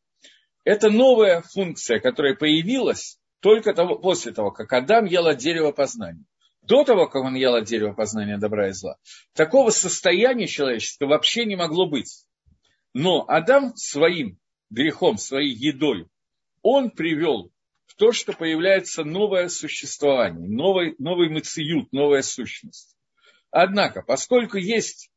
[0.66, 6.26] Это новая функция, которая появилась только того, после того, как Адам ел от дерева познания
[6.62, 8.98] до того, как он ел от дерева познания добра и зла,
[9.34, 12.26] такого состояния человеческого вообще не могло быть.
[12.94, 16.08] Но Адам своим грехом, своей едой,
[16.62, 17.52] он привел
[17.86, 22.96] в то, что появляется новое существование, новый, новый мациют, новая сущность.
[23.52, 25.12] Однако, поскольку есть,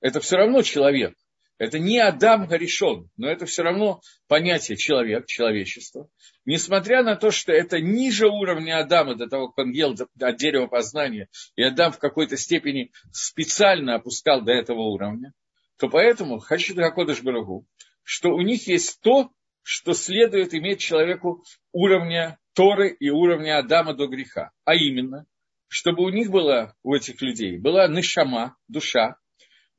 [0.00, 1.14] это все равно человек,
[1.58, 6.08] это не Адам Гаришон, но это все равно понятие человек, человечество.
[6.44, 10.68] Несмотря на то, что это ниже уровня Адама до того, как он ел от дерева
[10.68, 15.32] познания, и Адам в какой-то степени специально опускал до этого уровня,
[15.78, 17.66] то поэтому хочу Хакодыш Барагу,
[18.04, 19.30] что у них есть то,
[19.62, 24.52] что следует иметь человеку уровня Торы и уровня Адама до греха.
[24.64, 25.26] А именно,
[25.66, 29.16] чтобы у них была, у этих людей, была нишама, душа,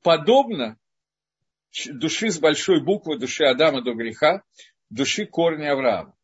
[0.04, 0.78] подобно
[1.92, 4.44] души с большой буквы, души Адама до греха,
[4.90, 6.16] души корня Авраама.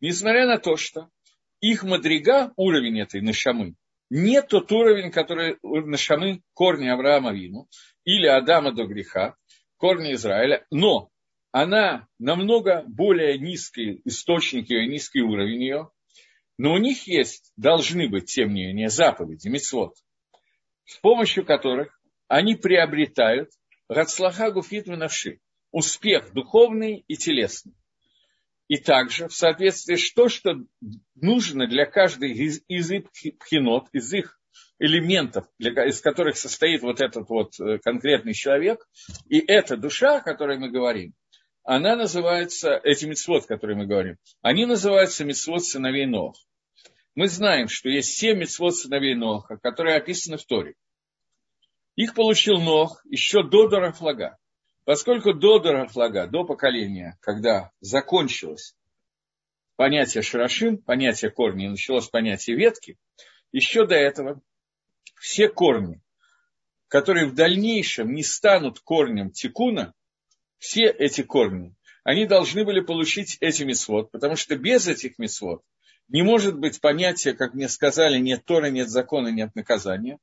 [0.00, 1.08] Несмотря на то, что
[1.60, 3.74] их мадрига, уровень этой нашамы,
[4.10, 7.68] не тот уровень, который нашамы корня Авраама Вину,
[8.04, 9.36] или Адама до греха,
[9.76, 11.10] корня Израиля, но
[11.50, 15.90] она намного более низкий источник ее, низкий уровень ее,
[16.58, 19.94] но у них есть, должны быть, тем не менее, заповеди, мецвод,
[20.84, 23.50] с помощью которых они приобретают
[23.92, 25.40] Рацлаха гуфит навши.
[25.70, 27.74] Успех духовный и телесный.
[28.68, 30.54] И также в соответствии с то, что
[31.14, 34.40] нужно для каждой из, из их пхинот, из их
[34.78, 38.86] элементов, для, из которых состоит вот этот вот э, конкретный человек,
[39.28, 41.14] и эта душа, о которой мы говорим,
[41.64, 46.34] она называется, эти мецвод, о которых мы говорим, они называются мецвод сыновей Нох.
[47.14, 50.74] Мы знаем, что есть семь мецвод сыновей Ноха, которые описаны в Торе.
[51.96, 54.38] Их получил Нох еще до Дорафлага.
[54.84, 58.74] Поскольку до Дорафлага, до поколения, когда закончилось
[59.76, 62.98] понятие Шарашин, понятие корня, и началось понятие ветки,
[63.52, 64.40] еще до этого
[65.20, 66.00] все корни,
[66.88, 69.94] которые в дальнейшем не станут корнем тикуна,
[70.58, 71.74] все эти корни,
[72.04, 75.62] они должны были получить эти мецвод, потому что без этих мецвод
[76.08, 80.18] не может быть понятия, как мне сказали, нет Тора, нет закона, нет наказания.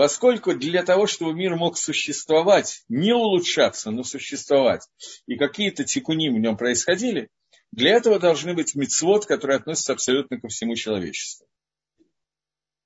[0.00, 4.88] Поскольку для того, чтобы мир мог существовать, не улучшаться, но существовать,
[5.26, 7.28] и какие-то тикуни в нем происходили,
[7.70, 11.46] для этого должны быть мицвод, которые относятся абсолютно ко всему человечеству.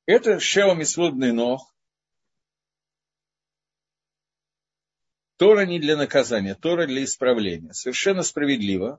[0.07, 1.73] Это Шева Мицводный Нох.
[5.37, 7.75] Тора не для наказания, Тора для исправления.
[7.75, 8.99] Совершенно справедливо.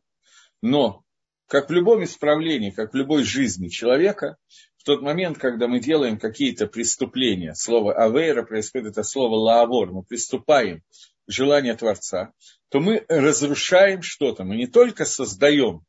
[0.61, 1.03] Но,
[1.47, 4.37] как в любом исправлении, как в любой жизни человека,
[4.85, 10.03] в тот момент, когда мы делаем какие-то преступления, слово «авейра» происходит от слова «лаавор», мы
[10.03, 10.83] приступаем
[11.27, 12.33] к желанию Творца,
[12.69, 14.43] то мы разрушаем что-то.
[14.43, 15.83] Мы не только создаем,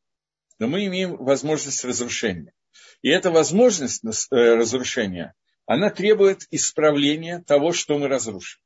[0.59, 2.55] но мы имеем возможность разрушения.
[3.03, 5.34] И эта возможность э, разрушения,
[5.66, 8.62] она требует исправления того, что мы разрушим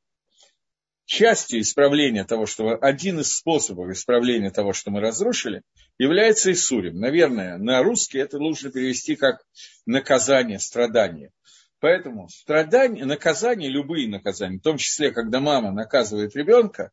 [1.10, 5.62] частью исправления того, что один из способов исправления того, что мы разрушили,
[5.98, 7.00] является Исурим.
[7.00, 9.42] Наверное, на русский это нужно перевести как
[9.86, 11.32] наказание, страдание.
[11.80, 16.92] Поэтому страдания, наказания, любые наказания, в том числе, когда мама наказывает ребенка,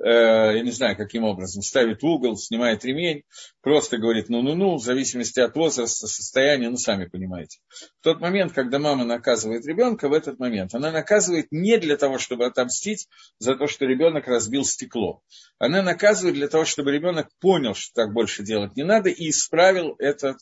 [0.00, 3.22] я не знаю, каким образом, ставит угол, снимает ремень,
[3.60, 7.60] просто говорит ну-ну-ну, в зависимости от возраста, состояния, ну, сами понимаете.
[8.00, 12.18] В тот момент, когда мама наказывает ребенка, в этот момент она наказывает не для того,
[12.18, 15.22] чтобы отомстить за то, что ребенок разбил стекло.
[15.58, 19.94] Она наказывает для того, чтобы ребенок понял, что так больше делать не надо, и исправил
[19.98, 20.38] этот,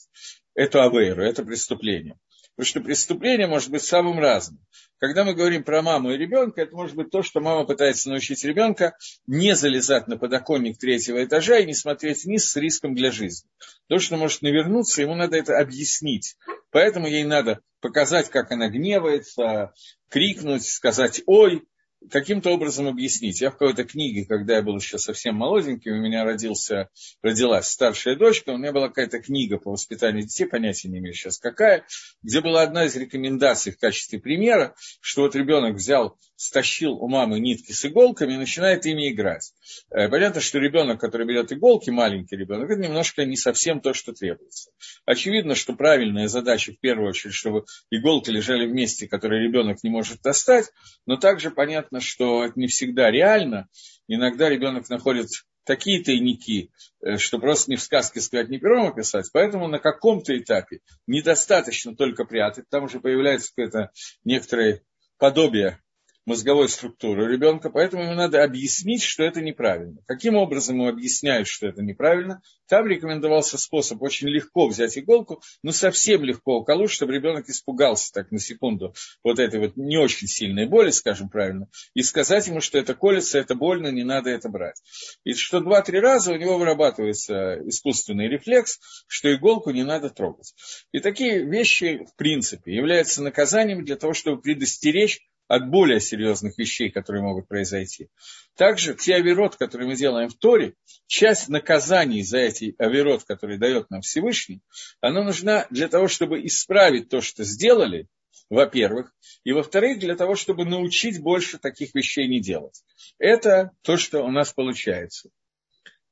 [0.54, 2.18] эту авейру, это преступление.
[2.54, 4.60] Потому что преступление может быть самым разным.
[4.98, 8.44] Когда мы говорим про маму и ребенка, это может быть то, что мама пытается научить
[8.44, 8.94] ребенка
[9.26, 13.48] не залезать на подоконник третьего этажа и не смотреть вниз с риском для жизни.
[13.88, 16.36] То, что может навернуться, ему надо это объяснить.
[16.70, 19.72] Поэтому ей надо показать, как она гневается,
[20.08, 21.64] крикнуть, сказать «Ой!»
[22.10, 23.40] Каким-то образом объяснить.
[23.40, 26.88] Я в какой-то книге, когда я был еще совсем молоденьким, у меня родился,
[27.22, 31.38] родилась старшая дочка, у меня была какая-то книга по воспитанию детей, понятия не имею сейчас
[31.38, 31.84] какая,
[32.22, 37.40] где была одна из рекомендаций в качестве примера, что вот ребенок взял, стащил у мамы
[37.40, 39.52] нитки с иголками и начинает ими играть.
[39.90, 44.12] Э, понятно, что ребенок, который берет иголки, маленький ребенок, это немножко не совсем то, что
[44.12, 44.70] требуется.
[45.04, 50.22] Очевидно, что правильная задача в первую очередь, чтобы иголки лежали в месте, ребенок не может
[50.22, 50.70] достать,
[51.06, 53.68] но также понятно, понятно, что это не всегда реально.
[54.08, 55.28] Иногда ребенок находит
[55.64, 56.70] такие тайники,
[57.00, 59.30] э, что просто не в сказке сказать, не пером описать.
[59.32, 62.68] Поэтому на каком-то этапе недостаточно только прятать.
[62.68, 63.90] Там уже появляется какое-то
[64.24, 64.82] некоторое
[65.18, 65.80] подобие
[66.24, 69.98] мозговой структуры ребенка, поэтому ему надо объяснить, что это неправильно.
[70.06, 72.42] Каким образом ему объясняют, что это неправильно?
[72.68, 78.30] Там рекомендовался способ очень легко взять иголку, но совсем легко уколоть, чтобы ребенок испугался так
[78.30, 82.78] на секунду вот этой вот не очень сильной боли, скажем правильно, и сказать ему, что
[82.78, 84.80] это колется, это больно, не надо это брать.
[85.24, 90.54] И что два-три раза у него вырабатывается искусственный рефлекс, что иголку не надо трогать.
[90.92, 96.90] И такие вещи, в принципе, являются наказанием для того, чтобы предостеречь от более серьезных вещей,
[96.90, 98.08] которые могут произойти.
[98.56, 100.74] Также те авирот, которые мы делаем в Торе,
[101.06, 104.62] часть наказаний за эти авирот, которые дает нам Всевышний,
[105.00, 108.08] она нужна для того, чтобы исправить то, что сделали,
[108.50, 109.14] во-первых,
[109.44, 112.82] и во-вторых, для того, чтобы научить больше таких вещей не делать.
[113.18, 115.30] Это то, что у нас получается.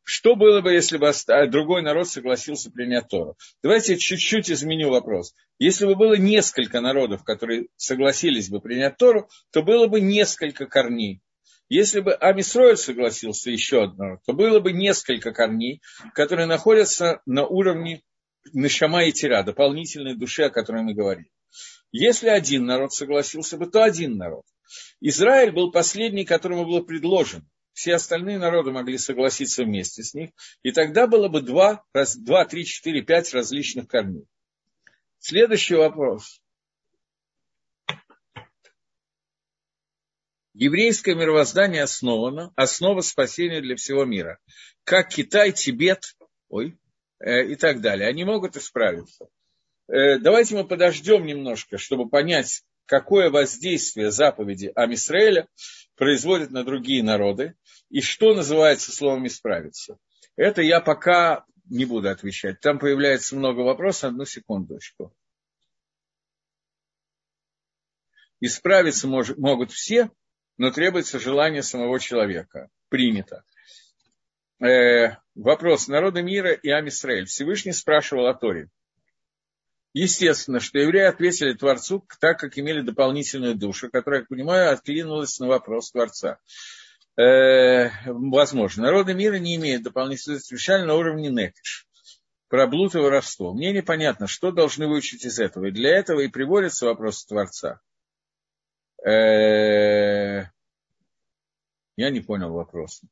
[0.02, 1.12] Что было бы, если бы
[1.48, 3.36] другой народ согласился принять Тору?
[3.62, 5.34] Давайте я чуть-чуть изменю вопрос.
[5.58, 11.20] Если бы было несколько народов, которые согласились бы принять Тору, то было бы несколько корней.
[11.68, 15.80] Если бы Амисроэль согласился еще одно, то было бы несколько корней,
[16.14, 18.02] которые находятся на уровне
[18.52, 21.30] Нашама и Тира, дополнительной души, о которой мы говорили.
[21.92, 24.44] Если один народ согласился бы, то один народ.
[25.00, 27.44] Израиль был последний, которому было предложено
[27.80, 32.44] все остальные народы могли согласиться вместе с них, и тогда было бы два, раз, два
[32.44, 34.26] три, четыре, пять различных корней.
[35.18, 36.42] Следующий вопрос.
[40.52, 44.38] Еврейское мировоздание основано, основа спасения для всего мира.
[44.84, 46.16] Как Китай, Тибет,
[46.50, 46.78] ой,
[47.18, 48.10] э, и так далее.
[48.10, 49.26] Они могут исправиться.
[49.88, 55.48] Э, давайте мы подождем немножко, чтобы понять, какое воздействие заповеди Амисраэля
[56.00, 57.54] производит на другие народы,
[57.90, 59.98] и что называется словом «исправиться».
[60.34, 62.58] Это я пока не буду отвечать.
[62.60, 64.04] Там появляется много вопросов.
[64.04, 65.14] Одну секундочку.
[68.40, 70.10] Исправиться мож, могут все,
[70.56, 72.70] но требуется желание самого человека.
[72.88, 73.44] Принято.
[74.58, 75.86] Э, вопрос.
[75.86, 77.26] Народы мира и Амисраэль.
[77.26, 78.70] Всевышний спрашивал о Торе.
[79.92, 85.48] Естественно, что евреи ответили Творцу так, как имели дополнительную душу, которая, я понимаю, отклинулась на
[85.48, 86.38] вопрос Творца.
[87.16, 88.84] Э, возможно.
[88.84, 91.88] Народы мира не имеют дополнительного отвечали на уровне некиш.
[92.48, 93.52] Про блуд и воровство.
[93.52, 95.66] Мне непонятно, что должны выучить из этого.
[95.66, 97.80] И для этого и приводится вопрос Творца.
[99.04, 100.50] Э,
[101.96, 103.06] я не понял вопроса.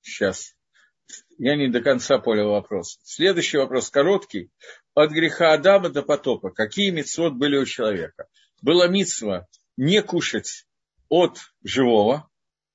[0.00, 0.56] Сейчас
[1.38, 2.98] я не до конца понял вопрос.
[3.02, 4.50] Следующий вопрос короткий.
[4.94, 6.50] От греха Адама до потопа.
[6.50, 8.26] Какие мецвод были у человека?
[8.60, 9.46] Была мицва
[9.76, 10.66] не кушать
[11.08, 12.28] от живого,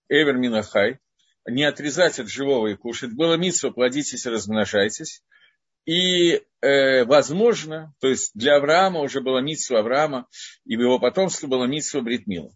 [0.10, 1.00] Эвер Минахай,
[1.48, 3.14] не отрезать от живого и кушать.
[3.14, 5.24] Было митсва, плодитесь и размножайтесь.
[5.86, 10.28] И, э, возможно, то есть для Авраама уже было митсва Авраама,
[10.66, 12.52] и в его потомстве было митсва Бритмила.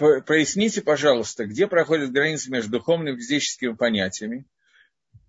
[0.00, 4.46] Проясните, пожалуйста, где проходит граница между духовными и физическими понятиями,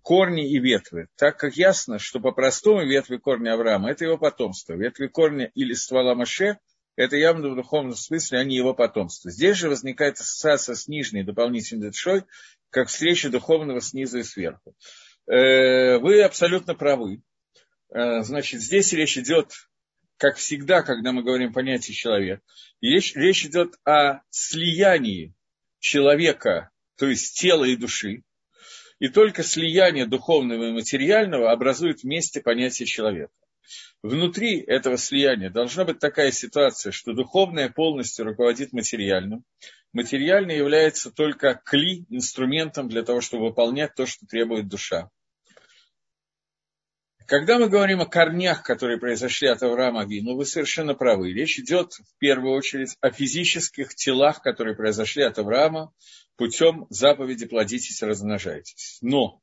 [0.00, 4.72] корни и ветвы, так как ясно, что по-простому ветви корни Авраама– это его потомство.
[4.72, 6.56] Ветви корня или ствола Маше–
[6.96, 9.30] это явно в духовном смысле, а не его потомство.
[9.30, 12.24] Здесь же возникает ассоциация с нижней дополнительной душой,
[12.70, 14.74] как встреча духовного снизу и сверху.
[15.26, 17.20] Э, вы абсолютно правы.
[17.90, 19.52] Э, значит, здесь речь идет,
[20.22, 22.42] как всегда, когда мы говорим понятие человек,
[22.80, 25.34] речь, речь идет о слиянии
[25.80, 28.22] человека, то есть тела и души,
[29.00, 33.32] и только слияние духовного и материального образует вместе понятие человека.
[34.00, 39.42] Внутри этого слияния должна быть такая ситуация, что духовное полностью руководит материальным.
[39.92, 45.10] Материальное является только кли, инструментом для того, чтобы выполнять то, что требует душа.
[47.32, 51.32] Когда мы говорим о корнях, которые произошли от Авраама Авину, вы совершенно правы.
[51.32, 55.94] Речь идет в первую очередь о физических телах, которые произошли от Авраама
[56.36, 58.98] путем заповеди «плодитесь размножайтесь».
[59.00, 59.40] Но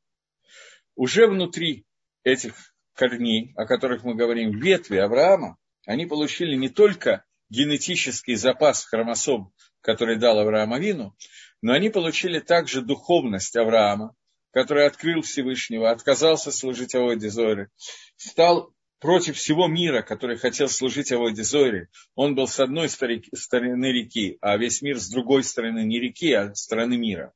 [0.94, 1.88] уже внутри
[2.24, 9.52] этих корней, о которых мы говорим, ветви Авраама, они получили не только генетический запас хромосом,
[9.82, 11.18] который дал Авраам Авину,
[11.64, 14.14] но они получили также духовность Авраама,
[14.52, 17.70] который открыл Всевышнего, отказался служить Авойде Зоре,
[18.16, 21.90] стал против всего мира, который хотел служить Авойде Зоре.
[22.16, 26.54] Он был с одной стороны реки, а весь мир с другой стороны, не реки, а
[26.56, 27.34] стороны мира.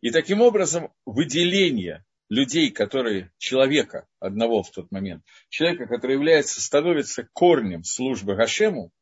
[0.00, 7.28] И таким образом выделение людей, которые, человека одного в тот момент, человека, который является, становится
[7.32, 8.92] корнем службы Гашему,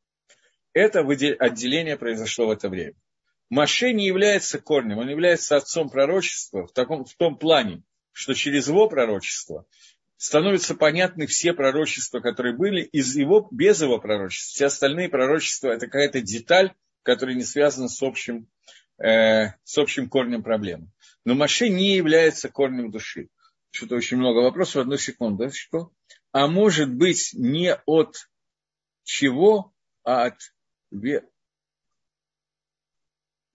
[0.72, 2.94] это отделение произошло в это время.
[3.48, 7.82] Маше не является корнем, он является отцом пророчества в, таком, в том плане,
[8.12, 9.66] что через его пророчество
[10.16, 14.54] становятся понятны все пророчества, которые были, из его, без его пророчества.
[14.54, 16.72] Все остальные пророчества– это какая-то деталь,
[17.02, 18.48] которая не связана с общим,
[18.98, 20.90] э, с общим корнем проблемы.
[21.24, 23.28] Но Маше не является корнем души.
[23.70, 25.50] Что-то очень много вопросов, одну секунду.
[25.52, 25.92] Что?
[26.32, 28.28] А может быть не от
[29.04, 30.54] чего, а от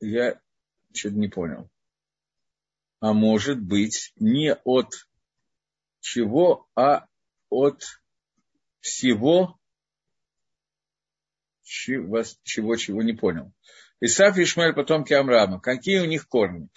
[0.02, 0.40] я
[0.94, 1.70] что-то не понял.
[3.00, 4.94] А может быть, не от
[6.00, 7.08] чего, а
[7.50, 7.84] от
[8.80, 9.60] всего,
[11.64, 13.54] чего, чего, не понял.
[14.02, 15.60] Исаф и Ишмаэль, потомки Амрама.
[15.60, 16.68] Какие у них корни?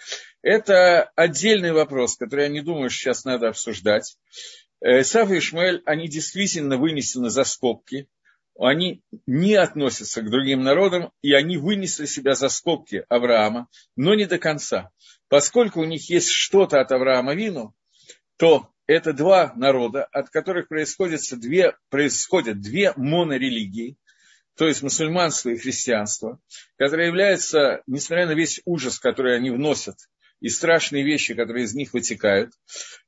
[0.41, 4.17] Это отдельный вопрос, который я не думаю, сейчас надо обсуждать.
[4.81, 8.07] Исаф и Ишмаэль, они действительно вынесены за скобки
[8.57, 14.25] они не относятся к другим народам, и они вынесли себя за скобки Авраама, но не
[14.25, 14.91] до конца.
[15.27, 17.73] Поскольку у них есть что-то от Авраама Вину,
[18.37, 23.97] то это два народа, от которых происходят две, происходят две монорелигии,
[24.55, 26.39] то есть мусульманство и христианство,
[26.77, 29.97] которые являются, несмотря на весь ужас, который они вносят,
[30.39, 32.53] и страшные вещи, которые из них вытекают,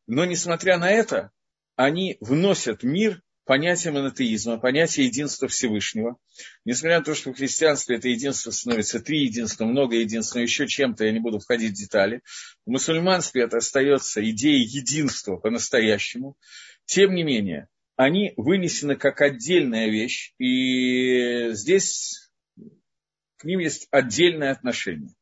[0.08, 1.32] но несмотря на это,
[1.76, 6.18] они вносят мир понятие монотеизма, понятие единства Всевышнего.
[6.66, 11.06] Несмотря на то, что в христианстве это единство становится три единства, много единства, еще чем-то,
[11.06, 12.22] я не буду входить в детали.
[12.66, 16.36] В мусульманстве это остается идея единства по-настоящему.
[16.86, 22.30] Тем не менее, они вынесены как отдельная вещь, и здесь
[23.38, 25.16] к ним есть отдельное отношение.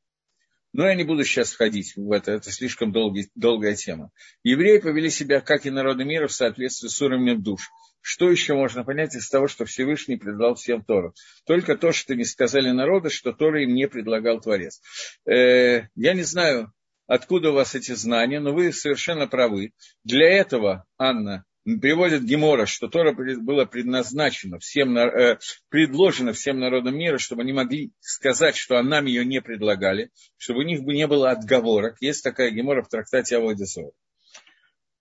[0.73, 4.11] Но я не буду сейчас входить в это, это слишком долгий, долгая тема.
[4.43, 7.69] Евреи повели себя, как и народы мира, в соответствии с уровнем душ.
[8.07, 11.15] Что еще можно понять из того, что Всевышний предлагал всем Тору?
[11.47, 14.79] Только то, что не сказали народу, что Тора им не предлагал Творец.
[15.27, 16.71] Э, я не знаю,
[17.07, 19.71] откуда у вас эти знания, но вы совершенно правы.
[20.03, 25.39] Для этого, Анна, приводит Гемора, что Тора было предназначено всем, э,
[25.69, 30.63] предложено всем народам мира, чтобы они могли сказать, что нам ее не предлагали, чтобы у
[30.63, 31.95] них бы не было отговорок.
[32.01, 33.93] Есть такая Гемора в трактате Авойдесора.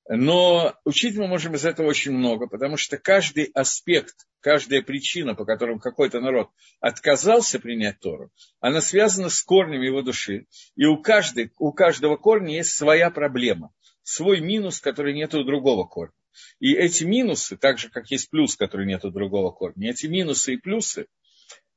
[0.09, 5.47] Но учить мы можем из этого очень много, потому что каждый аспект, каждая причина, по
[5.47, 6.51] которым какой-то народ
[6.81, 8.31] отказался принять Тору,
[8.61, 10.47] она связана с корнем его души.
[10.77, 15.85] И у, каждой, у каждого корня есть своя проблема, свой минус, который нет у другого
[15.85, 16.13] корня.
[16.59, 20.55] И эти минусы, так же, как есть плюс, который нет у другого корня, эти минусы
[20.55, 21.07] и плюсы,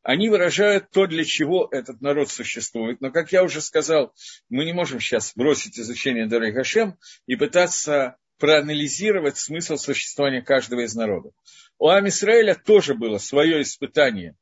[0.03, 3.01] они выражают то, для чего этот народ существует.
[3.01, 4.13] Но, как я уже сказал,
[4.49, 10.95] мы не можем сейчас бросить изучение Дорей Гашем и пытаться проанализировать смысл существования каждого из
[10.95, 11.33] народов.
[11.79, 14.35] У Амисраэля тоже было свое испытание,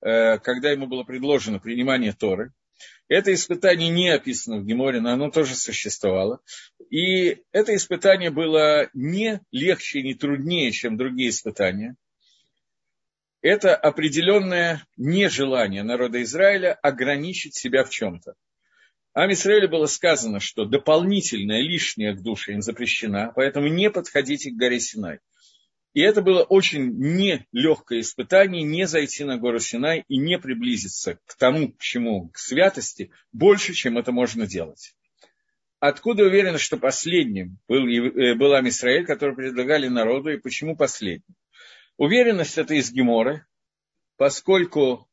[0.00, 2.52] э, когда ему было предложено принимание Торы.
[3.08, 6.40] Это испытание не описано в Геморе, но оно тоже существовало.
[6.90, 11.96] И это испытание было не легче, не труднее, чем другие испытания.
[13.40, 18.34] Это определенное нежелание народа Израиля ограничить себя в чем-то.
[19.14, 24.56] Ам Исраилю было сказано, что дополнительная, лишняя к душе им запрещена, поэтому не подходите к
[24.56, 25.20] горе Синай.
[25.94, 31.36] И это было очень нелегкое испытание, не зайти на гору Синай и не приблизиться к
[31.36, 34.94] тому, к чему, к святости, больше, чем это можно делать.
[35.80, 41.34] Откуда уверены, что последним был, э, был Амисраэль, который предлагали народу, и почему последним?
[41.98, 43.46] Уверенность это из Геморы,
[44.16, 45.06] поскольку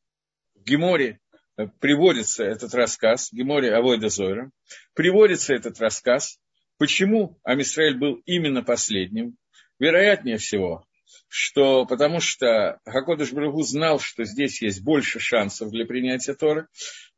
[0.54, 1.20] в Геморе
[1.58, 4.50] э, приводится этот рассказ, Геморе Авойда Зойра,
[4.94, 6.40] приводится этот рассказ,
[6.78, 9.36] почему Амисраэль был именно последним,
[9.78, 10.86] Вероятнее всего,
[11.28, 16.68] что потому что Хакодыш Брагу знал, что здесь есть больше шансов для принятия Торы,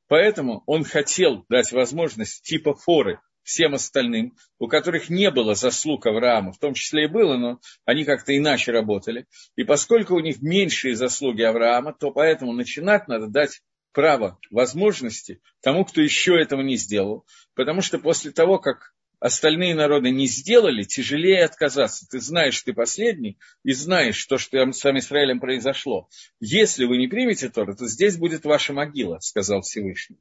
[0.08, 6.52] поэтому он хотел дать возможность типа форы всем остальным, у которых не было заслуг Авраама,
[6.52, 9.26] в том числе и было, но они как-то иначе работали.
[9.56, 15.86] И поскольку у них меньшие заслуги Авраама, то поэтому начинать надо дать право, возможности тому,
[15.86, 17.24] кто еще этого не сделал.
[17.54, 22.06] Потому что после того, как остальные народы не сделали, тяжелее отказаться.
[22.08, 26.08] Ты знаешь, ты последний, и знаешь то, что с Израилем произошло.
[26.40, 30.18] Если вы не примете Тору, то здесь будет ваша могила, сказал Всевышний.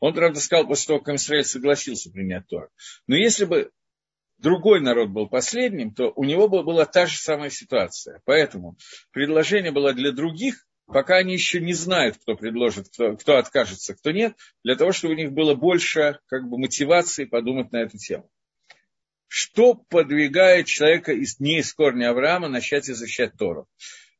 [0.00, 2.68] Он, правда, сказал после того, как Израиль согласился принять Тору.
[3.06, 3.70] Но если бы
[4.38, 8.22] другой народ был последним, то у него была та же самая ситуация.
[8.24, 8.76] Поэтому
[9.12, 14.10] предложение было для других, пока они еще не знают, кто предложит, кто, кто откажется, кто
[14.10, 14.34] нет,
[14.64, 18.30] для того, чтобы у них было больше как бы, мотивации подумать на эту тему.
[19.28, 23.68] Что подвигает человека из, не из корня Авраама начать изучать Тору?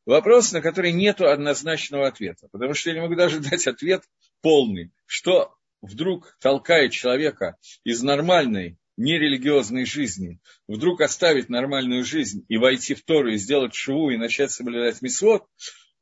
[0.05, 4.05] Вопрос, на который нет однозначного ответа, потому что я не могу даже дать ответ
[4.43, 4.93] полный.
[5.07, 13.05] Что вдруг толкает человека из нормальной, нерелигиозной жизни, вдруг оставить нормальную жизнь и войти в
[13.05, 15.47] Тору и сделать шву и начать соблюдать мисвод,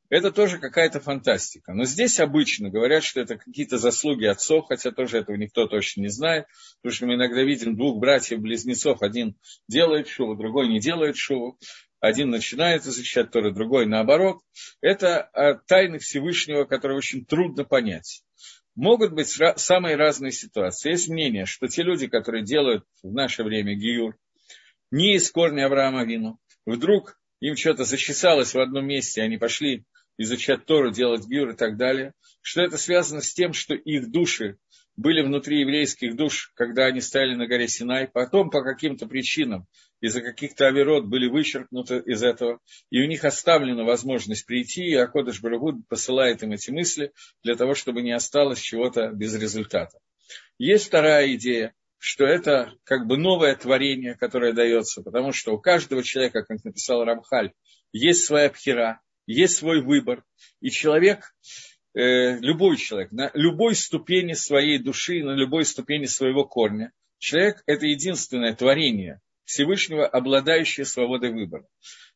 [0.09, 1.73] это тоже какая-то фантастика.
[1.73, 6.09] Но здесь обычно говорят, что это какие-то заслуги отцов, хотя тоже этого никто точно не
[6.09, 6.45] знает,
[6.81, 9.35] потому что мы иногда видим двух братьев-близнецов, один
[9.67, 11.59] делает шуву, другой не делает шуву,
[11.99, 14.37] один начинает изучать Торы, другой наоборот.
[14.81, 18.23] Это а, тайны Всевышнего, которые очень трудно понять.
[18.75, 20.91] Могут быть самые разные ситуации.
[20.91, 24.15] Есть мнение, что те люди, которые делают в наше время гиюр,
[24.91, 29.85] не из корня Авраама Вину, вдруг им что-то зачесалось в одном месте, они пошли
[30.17, 34.57] изучать Тору, делать гюр и так далее, что это связано с тем, что их души
[34.95, 39.67] были внутри еврейских душ, когда они стояли на горе Синай, потом по каким-то причинам
[40.01, 42.59] из-за каких-то оверот были вычеркнуты из этого,
[42.89, 47.11] и у них оставлена возможность прийти, и Акодыш Барагуд посылает им эти мысли
[47.43, 49.99] для того, чтобы не осталось чего-то без результата.
[50.57, 56.03] Есть вторая идея, что это как бы новое творение, которое дается, потому что у каждого
[56.03, 57.53] человека, как написал Рамхаль,
[57.91, 60.23] есть своя пхера, есть свой выбор.
[60.61, 61.35] И человек,
[61.93, 67.85] э, любой человек, на любой ступени своей души, на любой ступени своего корня, человек– это
[67.85, 71.67] единственное творение Всевышнего, обладающее свободой выбора.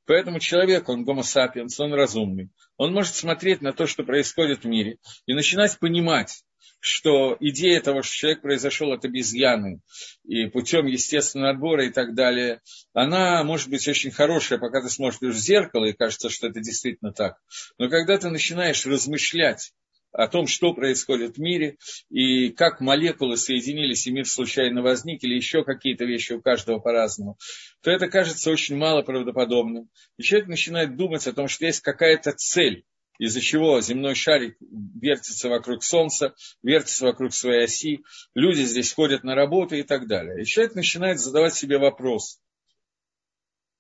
[0.05, 2.49] Поэтому человек, он гомосапиенс, он разумный.
[2.77, 6.43] Он может смотреть на то, что происходит в мире, и начинать понимать,
[6.79, 9.81] что идея того, что человек произошел от обезьяны
[10.23, 12.61] и путем естественного отбора и так далее,
[12.93, 17.13] она может быть очень хорошая, пока ты смотришь в зеркало и кажется, что это действительно
[17.13, 17.37] так.
[17.77, 19.71] Но когда ты начинаешь размышлять
[20.11, 21.77] о том, что происходит в мире,
[22.09, 27.37] и как молекулы соединились, и мир случайно возник, или еще какие-то вещи у каждого по-разному,
[27.81, 29.89] то это кажется очень мало правдоподобным.
[30.17, 32.83] И человек начинает думать о том, что есть какая-то цель,
[33.21, 34.57] из-за чего земной шарик
[34.99, 38.03] вертится вокруг Солнца, вертится вокруг своей оси,
[38.33, 40.41] люди здесь ходят на работу и так далее.
[40.41, 42.41] И человек начинает задавать себе вопрос.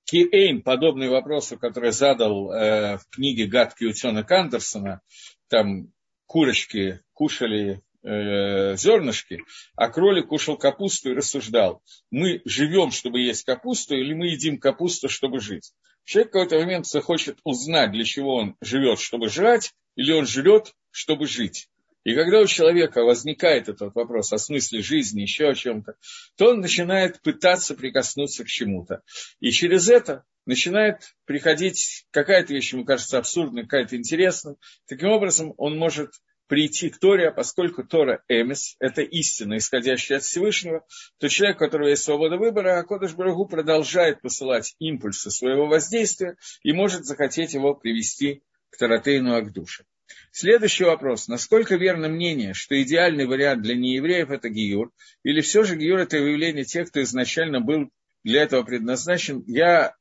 [0.05, 5.01] Киэйн, подобный вопросу, который задал э, в книге «Гадкий утенок» Андерсона,
[5.47, 5.91] там
[6.27, 9.39] курочки кушали э, зернышки,
[9.75, 11.81] а кролик кушал капусту и рассуждал,
[12.11, 15.73] мы живем, чтобы есть капусту, или мы едим капусту, чтобы жить.
[16.03, 20.73] Человек в какой-то момент захочет узнать, для чего он живет, чтобы жрать, или он живет,
[20.91, 21.69] чтобы жить.
[22.03, 25.95] И когда у человека возникает этот вопрос о смысле жизни, еще о чем-то,
[26.35, 29.03] то он начинает пытаться прикоснуться к чему-то.
[29.39, 34.55] И через это начинает приходить какая-то вещь, ему кажется абсурдной, какая-то интересная.
[34.87, 36.13] Таким образом, он может
[36.51, 40.85] прийти к Торе, а поскольку Тора Эмис– это истина, исходящая от Всевышнего,
[41.17, 46.35] то человек, у которого есть свобода выбора, а Кодыш Барагу продолжает посылать импульсы своего воздействия
[46.63, 49.85] и может захотеть его привести к Таратейну Агдуше.
[50.33, 51.29] Следующий вопрос.
[51.29, 54.91] Насколько верно мнение, что идеальный вариант для неевреев– это гиюр?
[55.23, 57.89] Или все же гиюр– это выявление тех, кто изначально был
[58.25, 59.41] для этого предназначен?
[59.47, 59.95] Я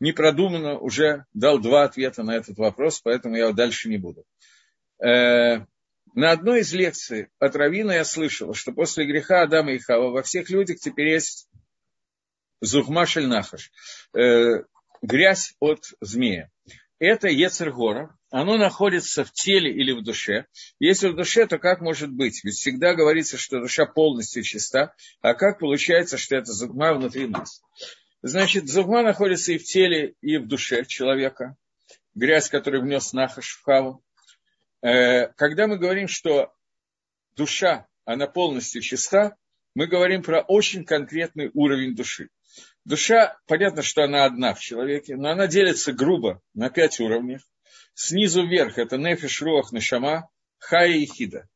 [0.00, 4.24] непродуманно уже дал два ответа на этот вопрос, поэтому я дальше не буду.
[5.04, 5.66] Э,
[6.14, 10.22] на одной из лекций от Равина я слышал, что после греха Адама и Хава во
[10.22, 11.48] всех людях теперь есть
[12.60, 13.70] зухмашель нахаш,
[14.14, 14.62] э,
[15.02, 16.50] грязь от змея.
[16.98, 20.46] Это Ецергора, оно находится в теле или в душе.
[20.78, 22.44] Если в душе, то как может быть?
[22.44, 27.60] Ведь всегда говорится, что душа полностью чиста, а как получается, что это зухма внутри нас?
[28.22, 31.56] Значит, зухма находится и в теле, и в душе человека.
[32.14, 34.04] Грязь, которую внес Нахаш в Хаву.
[34.82, 36.52] Э, когда мы говорим, что
[37.36, 39.36] душа, она полностью чиста,
[39.74, 42.28] мы говорим про очень конкретный уровень души.
[42.84, 47.38] Душа, понятно, что она одна в человеке, но она делится грубо на пять уровней.
[47.94, 50.28] Снизу вверх это нефиш, руах, нешама,
[50.58, 51.48] хая и хида.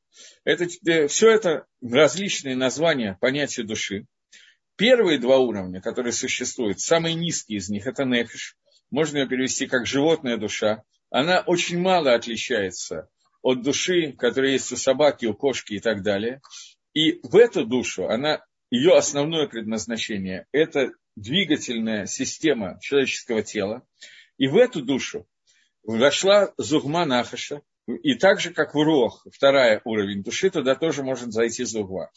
[0.45, 4.07] Это, э, все это различные названия понятия души.
[4.77, 8.57] Первые два уровня, которые существуют, самые низкие из них, это нефиш.
[8.91, 10.85] Можно ее перевести как животная душа.
[11.11, 13.09] Она очень мало отличается
[13.47, 16.40] от души, которая есть у собаки, у кошки и так далее.
[16.94, 23.86] И в эту душу, она, ее основное предназначение– это двигательная система человеческого тела.
[24.36, 25.28] И в эту душу
[25.84, 31.32] вошла зугма нахаша, и так же, как в Руах, вторая уровень души, туда тоже может
[31.32, 32.11] зайти зугма.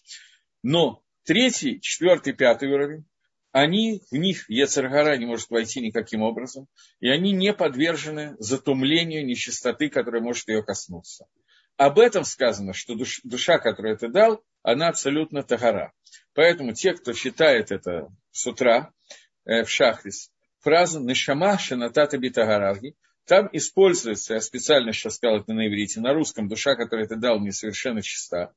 [0.63, 3.05] Но третий, четвертый, пятый уровень,
[3.52, 6.68] они, в них Ецаргара не может войти никаким образом,
[7.00, 11.26] и они не подвержены затумлению нечистоты, которая может ее коснуться.
[11.78, 15.93] Об этом сказано, что душ, душа, которую ты дал, она абсолютно тагара.
[16.34, 18.91] Поэтому те, кто читает это с утра
[19.45, 22.95] э, в шахрис, фразу «Нешама шанатата битагараги»,
[23.26, 27.39] там используется, я специально сейчас сказал это на иврите, на русском, душа, которую ты дал
[27.39, 28.54] мне, совершенно чиста.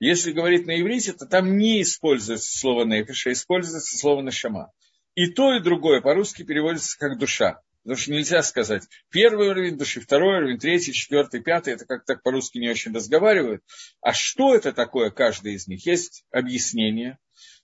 [0.00, 4.72] Если говорить на иврите, то там не используется слово нефиш, а используется слово нашама.
[5.14, 7.60] И то, и другое по-русски переводится как душа.
[7.84, 11.74] Потому что нельзя сказать первый уровень души, второй уровень, третий, четвертый, пятый.
[11.74, 13.62] Это как так по-русски не очень разговаривают.
[14.00, 15.86] А что это такое, каждый из них?
[15.86, 17.18] Есть объяснение.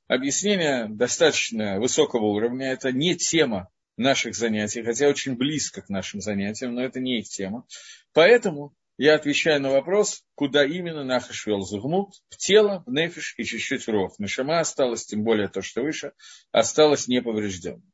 [0.09, 2.70] Объяснение достаточно высокого уровня.
[2.70, 7.28] Это не тема наших занятий, хотя очень близко к нашим занятиям, но это не их
[7.28, 7.64] тема.
[8.12, 13.44] Поэтому я отвечаю на вопрос, куда именно Нахаш вел Зугмут, в тело, в нефиш и
[13.44, 14.12] чуть-чуть в ров.
[14.18, 16.12] Нашама осталось, тем более то, что выше,
[16.53, 17.90] осталось неповрежденным.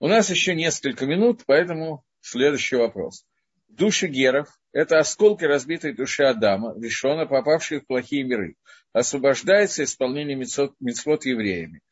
[0.00, 3.26] У нас еще несколько минут, поэтому следующий вопрос.
[3.68, 8.56] Души геров– это осколки разбитой души Адама, решено попавшие в плохие миры.
[8.94, 11.82] Освобождается исполнение мецвод евреями.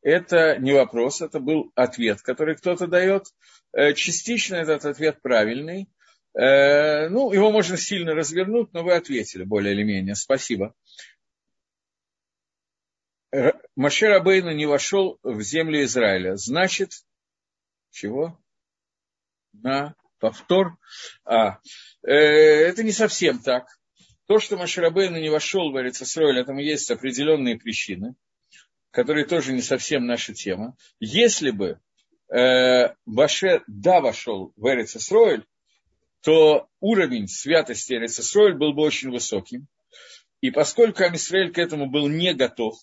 [0.00, 3.26] Это не вопрос, это был ответ, который кто-то дает.
[3.74, 5.90] Э, частично этот ответ правильный–
[6.34, 10.14] ну, его можно сильно развернуть, но вы ответили более или менее.
[10.14, 10.74] Спасибо.
[13.76, 16.36] Машер Абейна не вошел в землю Израиля.
[16.36, 16.92] Значит,
[17.90, 18.38] чего?
[19.52, 20.76] На повтор.
[21.24, 21.58] А,
[22.02, 23.66] э, это не совсем так.
[24.26, 28.14] То, что Машер Абейна не вошел в Эрицесройль, этому есть определенные причины,
[28.90, 30.76] которые тоже не совсем наша тема.
[31.00, 31.80] Если бы
[32.32, 35.44] э, Башер да вошел в Эрицесройль,
[36.22, 39.66] то уровень святости Эрицесройль был бы очень высоким.
[40.40, 42.76] И поскольку Амисраэль к этому был не готов,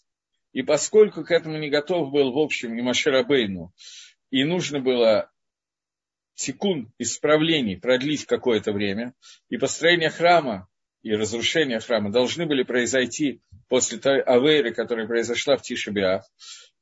[0.54, 3.74] и поскольку к этому не готов был, в общем, и Маширабейну,
[4.30, 5.32] и нужно было
[6.36, 9.14] секунд исправлений продлить какое-то время,
[9.50, 10.68] и построение храма
[11.02, 16.26] и разрушение храма должны были произойти после той авейры, которая произошла в Тишебиах,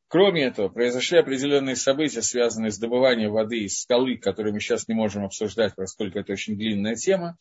[0.10, 4.96] Кроме этого, произошли определенные события, связанные с добыванием воды из скалы, которые мы сейчас не
[4.96, 7.38] можем обсуждать, поскольку это очень длинная тема,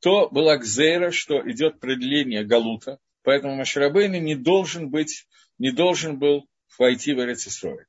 [0.00, 5.26] то была кзейра, что идет продление Галута, поэтому Маширабейн не должен быть,
[5.58, 7.86] не должен был войти в Эрицесрой.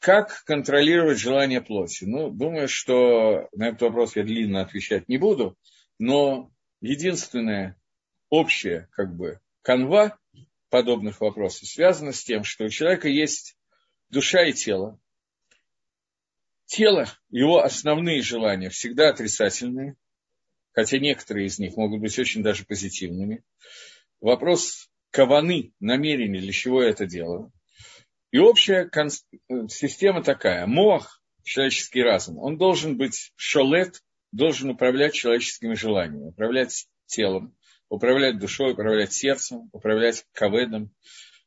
[0.00, 2.04] Как контролировать желание плоти?
[2.04, 5.56] Ну, думаю, что на этот вопрос я длинно отвечать не буду,
[5.98, 7.76] но единственное
[8.28, 10.18] общее, как бы, канва
[10.70, 13.56] подобных вопросов связано с тем, что у человека есть
[14.08, 14.98] душа и тело.
[16.66, 19.96] Тело, его основные желания всегда отрицательные,
[20.72, 23.44] хотя некоторые из них могут быть очень даже позитивными.
[24.20, 27.52] Вопрос каваны, намерения, для чего я это делаю.
[28.30, 28.88] И общая
[29.68, 30.66] система такая.
[30.66, 37.56] Мох, человеческий разум, он должен быть шолет, должен управлять человеческими желаниями, управлять телом,
[37.90, 40.94] управлять душой, управлять сердцем, управлять каведом.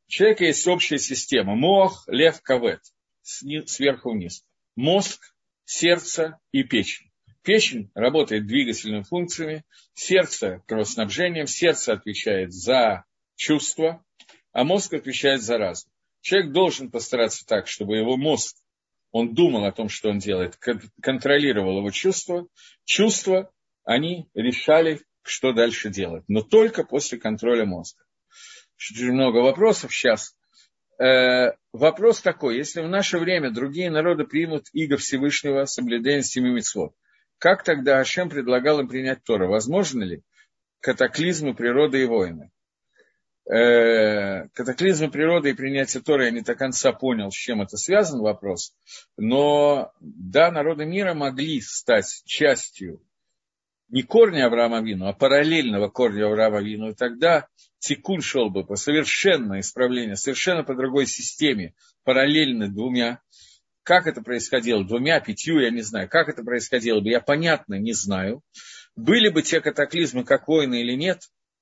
[0.08, 1.56] У человека есть общая система.
[1.56, 2.82] Мох, лев, кавед.
[3.22, 4.46] Сверху вниз.
[4.76, 5.34] Мозг,
[5.66, 7.10] сердце и печень.
[7.41, 9.66] Печень работает двигательными функциями,
[9.96, 14.06] сердце кровоснабжением, сердце отвечает за чувства,
[14.52, 15.89] а мозг отвечает за разум.
[16.22, 18.56] Человек должен постараться так, чтобы его мозг,
[19.14, 20.58] он думал о том, что он делает,
[21.02, 22.48] контролировал его чувства.
[22.84, 23.52] Чувства,
[23.84, 28.03] они решали, что дальше делать, но только после контроля мозга.
[28.78, 30.36] Очень много вопросов сейчас.
[30.99, 36.93] Э, вопрос такой, если в наше время другие народы примут иго Всевышнего соблюдения семи митцвот,
[37.39, 39.47] как тогда Ашем предлагал им принять Тора?
[39.47, 40.21] Возможно ли
[40.80, 42.51] катаклизмы природы и войны?
[43.45, 48.21] Э, катаклизмы природы и принятие Торы я не до конца понял, с чем это связан
[48.21, 48.74] вопрос,
[49.17, 53.01] но да, народы мира могли стать частью
[53.94, 58.76] не корня Авраама Вину, а параллельного корня Авраама Вину, и тогда тикун шел бы по
[58.76, 63.22] совершенно исправлению, совершенно по другой системе, параллельно двумя.
[63.84, 64.84] Как это происходило?
[64.84, 66.10] Двумя, пятью, я не знаю.
[66.10, 68.41] Как это происходило бы, я понятно не знаю.
[68.96, 71.20] Были бы те катаклизмы, как войны или нет,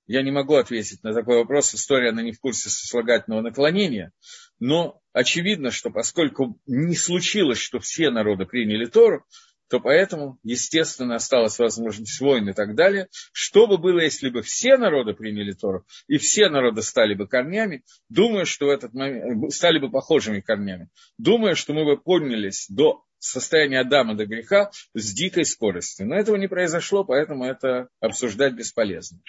[0.08, 1.76] я не могу ответить на такой вопрос.
[1.76, 4.14] История, она не в курсе сослагательного наклонения.
[4.58, 9.26] Но очевидно, что поскольку не случилось, что все народы приняли Тору,
[9.72, 13.08] то поэтому, естественно, осталась возможность войн и так далее.
[13.32, 17.86] Что бы было, если бы все народы приняли Тору, и все народы стали бы корнями,
[18.10, 20.90] думаю, что в этот момент, стали бы похожими корнями.
[21.18, 26.06] Думаю, что мы бы поднялись до состояния Адама до греха с дикой скоростью.
[26.06, 29.22] Но этого не произошло, поэтому это обсуждать бесполезно.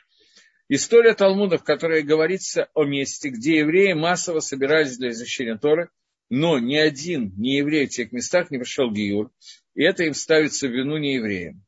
[0.69, 5.89] История Талмуда, в которой говорится о месте, где евреи массово собирались для изучения Торы,
[6.35, 9.31] но ни один не еврей в тех местах не пришел в Гиюр,
[9.75, 11.65] и это им ставится в вину неевреям.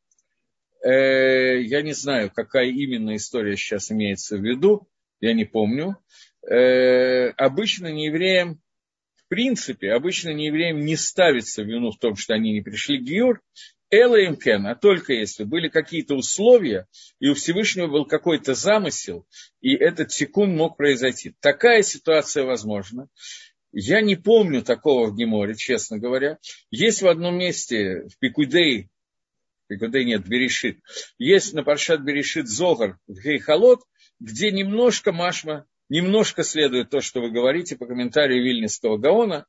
[0.84, 4.88] Э, я не знаю, какая именно история сейчас имеется в виду,
[5.20, 5.96] я не помню.
[6.48, 8.60] Э, обычно неевреям,
[9.14, 13.02] в принципе, обычно неевреям не ставится в вину в том, что они не пришли к
[13.02, 13.40] Гиюр,
[13.90, 16.86] Эла им кен, а только если были какие-то условия,
[17.20, 19.26] и у Всевышнего был какой-то замысел,
[19.60, 21.34] и этот секунд мог произойти.
[21.40, 23.08] Такая ситуация возможна.
[23.76, 26.38] Я не помню такого в Геморе, честно говоря.
[26.70, 28.88] Есть в одном месте, в Пикудей,
[29.66, 30.78] Пикудей нет, Берешит,
[31.18, 33.80] есть на Паршат Берешит Зогар в Гейхалот,
[34.20, 39.44] где немножко Машма, немножко следует то, что вы говорите по комментарию Вильнинского Гаона,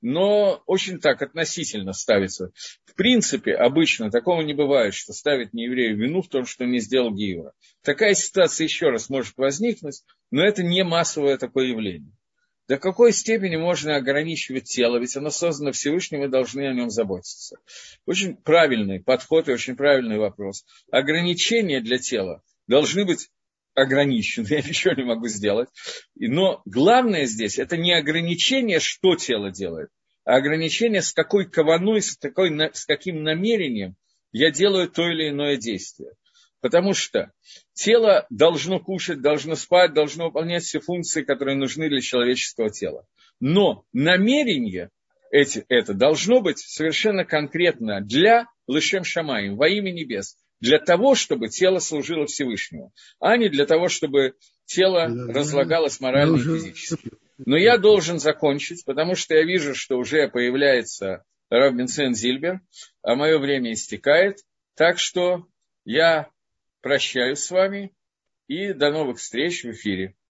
[0.00, 2.50] но очень так относительно ставится.
[2.84, 7.14] В принципе, обычно такого не бывает, что ставит нееврею вину в том, что не сделал
[7.14, 7.52] Гиюра.
[7.84, 10.02] Такая ситуация еще раз может возникнуть,
[10.32, 12.17] но это не массовое такое явление.
[12.68, 17.56] До какой степени можно ограничивать тело, ведь оно создано Всевышним, мы должны о нем заботиться.
[18.04, 20.66] Очень правильный подход и очень правильный вопрос.
[20.90, 23.30] Ограничения для тела должны быть
[23.74, 25.70] ограничены, я ничего не могу сделать.
[26.14, 29.88] Но главное здесь, это не ограничение, что тело делает,
[30.24, 33.96] а ограничение, с какой кованой, с, такой, с каким намерением
[34.30, 36.10] я делаю то или иное действие.
[36.60, 37.32] Потому что
[37.78, 43.06] тело должно кушать, должно спать, должно выполнять все функции, которые нужны для человеческого тела.
[43.38, 44.90] Но намерение
[45.30, 51.48] эти, это должно быть совершенно конкретно для Лышем Шамаем, во имя небес, для того, чтобы
[51.48, 57.12] тело служило Всевышнему, а не для того, чтобы тело разлагалось морально и физически.
[57.38, 62.60] Но я должен закончить, потому что я вижу, что уже появляется Рав Бенсен Зильбер,
[63.02, 64.38] а мое время истекает.
[64.74, 65.46] Так что
[65.84, 66.28] я
[66.80, 67.94] прощаюсь с вами
[68.46, 70.16] и до новых встреч в эфире.